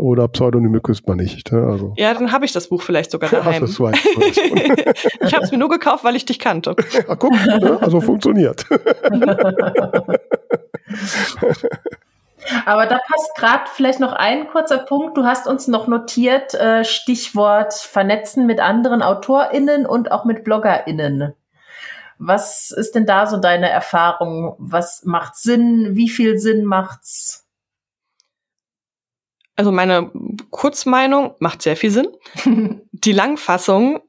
[0.00, 1.52] oder Pseudonyme küsst man nicht.
[1.52, 1.62] Ne?
[1.62, 1.94] Also.
[1.96, 3.64] Ja, dann habe ich das Buch vielleicht sogar daheim.
[3.64, 6.74] ich habe es mir nur gekauft, weil ich dich kannte.
[7.08, 7.78] Ja, guck, ne?
[7.80, 8.66] also funktioniert.
[12.66, 15.16] Aber da passt gerade vielleicht noch ein kurzer Punkt.
[15.16, 21.34] Du hast uns noch notiert, äh, Stichwort Vernetzen mit anderen AutorInnen und auch mit BloggerInnen.
[22.18, 24.54] Was ist denn da so deine Erfahrung?
[24.58, 25.90] Was macht Sinn?
[25.92, 27.39] Wie viel Sinn macht's?
[29.60, 30.10] Also meine
[30.48, 32.08] Kurzmeinung macht sehr viel Sinn.
[32.92, 34.00] Die Langfassung,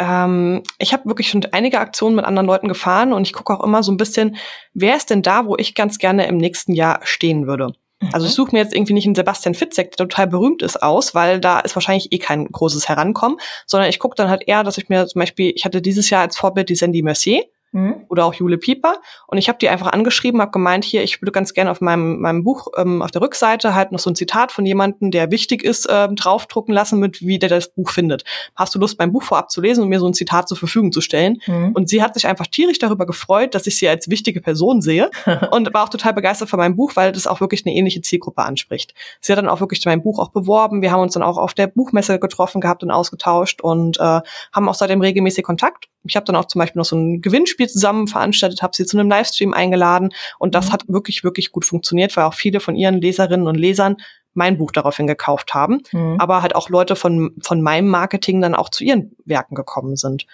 [0.00, 3.62] ähm, ich habe wirklich schon einige Aktionen mit anderen Leuten gefahren und ich gucke auch
[3.62, 4.34] immer so ein bisschen,
[4.74, 7.74] wer ist denn da, wo ich ganz gerne im nächsten Jahr stehen würde.
[8.00, 8.08] Mhm.
[8.10, 11.14] Also ich suche mir jetzt irgendwie nicht einen Sebastian Fitzek, der total berühmt ist, aus,
[11.14, 14.78] weil da ist wahrscheinlich eh kein großes Herankommen, sondern ich gucke dann halt eher, dass
[14.78, 18.06] ich mir zum Beispiel, ich hatte dieses Jahr als Vorbild die Sandy Mercier, Mhm.
[18.08, 19.00] Oder auch Jule Pieper.
[19.26, 22.20] Und ich habe die einfach angeschrieben, habe gemeint, hier, ich würde ganz gerne auf meinem,
[22.20, 25.62] meinem Buch ähm, auf der Rückseite halt noch so ein Zitat von jemandem, der wichtig
[25.62, 28.24] ist, ähm, draufdrucken lassen, mit wie der das Buch findet.
[28.54, 30.92] Hast du Lust, mein Buch vorab zu lesen und mir so ein Zitat zur Verfügung
[30.92, 31.40] zu stellen?
[31.46, 31.72] Mhm.
[31.72, 35.10] Und sie hat sich einfach tierisch darüber gefreut, dass ich sie als wichtige Person sehe
[35.50, 38.42] und war auch total begeistert von meinem Buch, weil das auch wirklich eine ähnliche Zielgruppe
[38.42, 38.94] anspricht.
[39.20, 40.82] Sie hat dann auch wirklich mein Buch auch beworben.
[40.82, 44.20] Wir haben uns dann auch auf der Buchmesse getroffen gehabt und ausgetauscht und äh,
[44.52, 45.88] haben auch seitdem regelmäßig Kontakt.
[46.04, 48.98] Ich habe dann auch zum Beispiel noch so ein Gewinnspiel zusammen veranstaltet, habe sie zu
[48.98, 50.72] einem Livestream eingeladen und das mhm.
[50.72, 53.96] hat wirklich, wirklich gut funktioniert, weil auch viele von ihren Leserinnen und Lesern
[54.34, 56.16] mein Buch daraufhin gekauft haben, mhm.
[56.18, 60.26] aber halt auch Leute von, von meinem Marketing dann auch zu ihren Werken gekommen sind.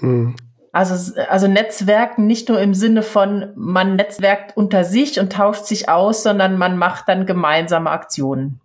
[0.00, 0.34] Mhm.
[0.72, 5.90] Also, also Netzwerken nicht nur im Sinne von, man netzwerkt unter sich und tauscht sich
[5.90, 8.60] aus, sondern man macht dann gemeinsame Aktionen.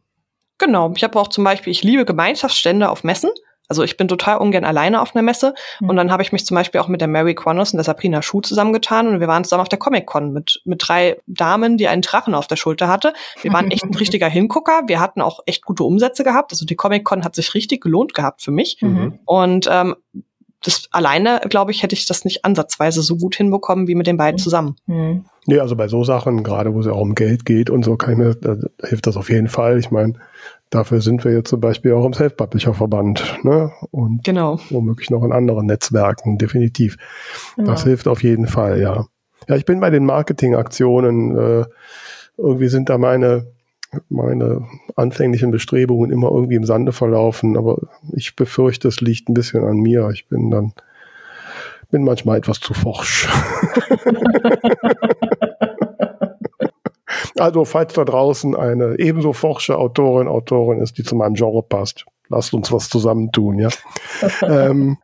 [0.57, 0.93] Genau.
[0.95, 3.29] Ich habe auch zum Beispiel, ich liebe Gemeinschaftsstände auf Messen.
[3.67, 5.53] Also ich bin total ungern alleine auf einer Messe.
[5.79, 5.89] Mhm.
[5.89, 8.21] Und dann habe ich mich zum Beispiel auch mit der Mary Quanos und der Sabrina
[8.21, 12.01] Schuh zusammengetan und wir waren zusammen auf der Comic-Con mit, mit drei Damen, die einen
[12.01, 13.13] Drachen auf der Schulter hatte.
[13.41, 14.83] Wir waren echt ein richtiger Hingucker.
[14.87, 16.51] Wir hatten auch echt gute Umsätze gehabt.
[16.51, 18.77] Also die Comic-Con hat sich richtig gelohnt gehabt für mich.
[18.81, 19.19] Mhm.
[19.25, 19.95] Und ähm,
[20.63, 24.17] das alleine, glaube ich, hätte ich das nicht ansatzweise so gut hinbekommen wie mit den
[24.17, 24.75] beiden zusammen.
[24.87, 25.25] Mhm.
[25.45, 27.95] Nee, also bei so Sachen, gerade wo es ja auch um Geld geht und so,
[27.95, 29.79] kann ich mir, da hilft das auf jeden Fall.
[29.79, 30.15] Ich meine,
[30.69, 33.71] dafür sind wir jetzt zum Beispiel auch im Self-Publisher-Verband, ne?
[33.91, 34.59] Und genau.
[34.69, 36.97] womöglich noch in anderen Netzwerken, definitiv.
[37.55, 37.71] Genau.
[37.71, 39.05] Das hilft auf jeden Fall, ja.
[39.47, 41.65] Ja, ich bin bei den Marketingaktionen, äh,
[42.37, 43.47] irgendwie sind da meine,
[44.09, 44.65] meine
[44.95, 47.77] anfänglichen Bestrebungen immer irgendwie im Sande verlaufen, aber
[48.13, 50.09] ich befürchte, es liegt ein bisschen an mir.
[50.11, 50.73] Ich bin dann,
[51.89, 53.29] bin manchmal etwas zu forsch.
[57.39, 62.05] Also, falls da draußen eine ebenso forsche Autorin, Autorin ist, die zu meinem Genre passt,
[62.29, 63.69] lasst uns was zusammentun, ja.
[64.41, 64.97] ähm,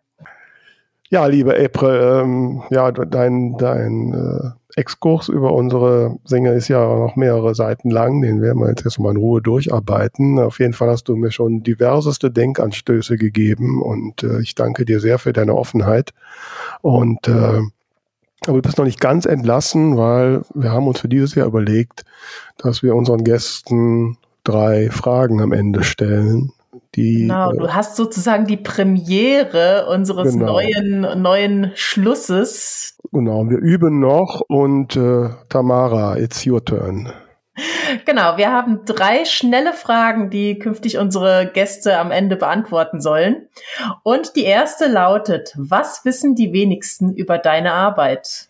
[1.10, 7.16] ja, liebe April, ähm, ja, dein, dein äh, Exkurs über unsere Sänger ist ja noch
[7.16, 10.40] mehrere Seiten lang, den werden wir jetzt erstmal in Ruhe durcharbeiten.
[10.40, 15.00] Auf jeden Fall hast du mir schon diverseste Denkanstöße gegeben und äh, ich danke dir
[15.00, 16.14] sehr für deine Offenheit.
[16.82, 17.62] Und äh,
[18.48, 22.04] aber du bist noch nicht ganz entlassen, weil wir haben uns für dieses Jahr überlegt,
[22.58, 26.52] dass wir unseren Gästen drei Fragen am Ende stellen.
[26.96, 30.54] Die, genau, du äh, hast sozusagen die Premiere unseres genau.
[30.54, 32.98] neuen, neuen Schlusses.
[33.12, 37.12] Genau, wir üben noch und äh, Tamara, it's your turn.
[38.06, 43.48] Genau, wir haben drei schnelle Fragen, die künftig unsere Gäste am Ende beantworten sollen.
[44.02, 48.50] Und die erste lautet, was wissen die wenigsten über deine Arbeit?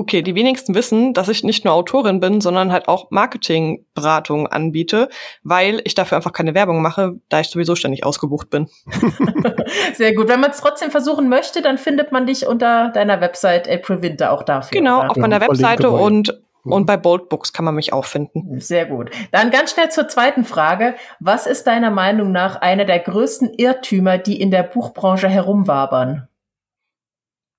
[0.00, 5.10] okay, die wenigsten wissen, dass ich nicht nur Autorin bin, sondern halt auch Marketingberatung anbiete,
[5.42, 8.68] weil ich dafür einfach keine Werbung mache, da ich sowieso ständig ausgebucht bin.
[9.94, 10.28] Sehr gut.
[10.28, 14.32] Wenn man es trotzdem versuchen möchte, dann findet man dich unter deiner Website April Winter
[14.32, 14.78] auch dafür.
[14.78, 15.10] Genau, oder?
[15.10, 18.60] auf meiner Webseite und und bei Bold Books kann man mich auch finden.
[18.60, 19.10] Sehr gut.
[19.32, 20.94] Dann ganz schnell zur zweiten Frage.
[21.18, 26.28] Was ist deiner Meinung nach einer der größten Irrtümer, die in der Buchbranche herumwabern?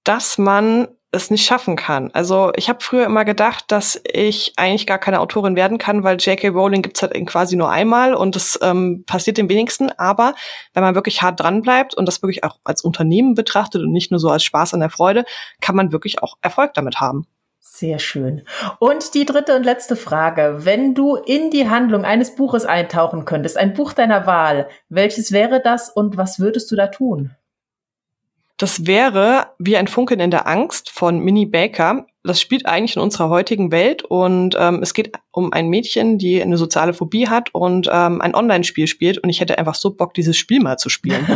[0.04, 2.10] Dass man es nicht schaffen kann.
[2.14, 6.16] Also ich habe früher immer gedacht, dass ich eigentlich gar keine Autorin werden kann, weil
[6.18, 6.50] J.K.
[6.50, 9.92] Rowling gibt's halt quasi nur einmal und das ähm, passiert dem wenigsten.
[9.98, 10.36] Aber
[10.74, 14.12] wenn man wirklich hart dran bleibt und das wirklich auch als Unternehmen betrachtet und nicht
[14.12, 15.26] nur so als Spaß an der Freude,
[15.60, 17.28] kann man wirklich auch Erfolg damit haben.
[17.64, 18.42] Sehr schön.
[18.80, 20.66] Und die dritte und letzte Frage.
[20.66, 25.62] Wenn du in die Handlung eines Buches eintauchen könntest, ein Buch deiner Wahl, welches wäre
[25.62, 27.36] das und was würdest du da tun?
[28.58, 32.08] Das wäre wie ein Funkeln in der Angst von Minnie Baker.
[32.24, 36.42] Das spielt eigentlich in unserer heutigen Welt und ähm, es geht um ein Mädchen, die
[36.42, 40.14] eine soziale Phobie hat und ähm, ein Online-Spiel spielt und ich hätte einfach so Bock,
[40.14, 41.26] dieses Spiel mal zu spielen.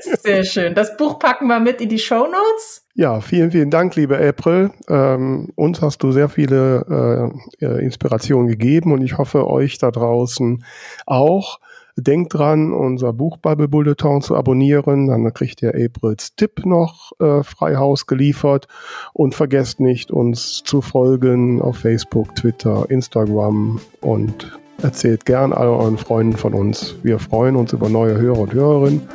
[0.00, 0.74] Sehr schön.
[0.74, 2.86] Das Buch packen wir mit in die Show Notes.
[2.94, 4.70] Ja, vielen, vielen Dank, liebe April.
[4.88, 9.90] Ähm, uns hast du sehr viele äh, äh Inspirationen gegeben und ich hoffe euch da
[9.90, 10.64] draußen
[11.04, 11.60] auch.
[11.96, 15.06] Denkt dran, unser Buch Bible Bulletin zu abonnieren.
[15.08, 18.68] Dann kriegt ihr Aprils Tipp noch äh, frei Haus geliefert.
[19.12, 25.96] Und vergesst nicht, uns zu folgen auf Facebook, Twitter, Instagram und erzählt gern all euren
[25.96, 26.96] Freunden von uns.
[27.02, 29.08] Wir freuen uns über neue Hörer und Hörerinnen.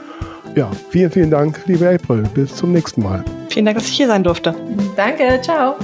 [0.56, 2.24] Ja, vielen, vielen Dank, liebe April.
[2.34, 3.24] Bis zum nächsten Mal.
[3.50, 4.56] Vielen Dank, dass ich hier sein durfte.
[4.96, 5.76] Danke, ciao.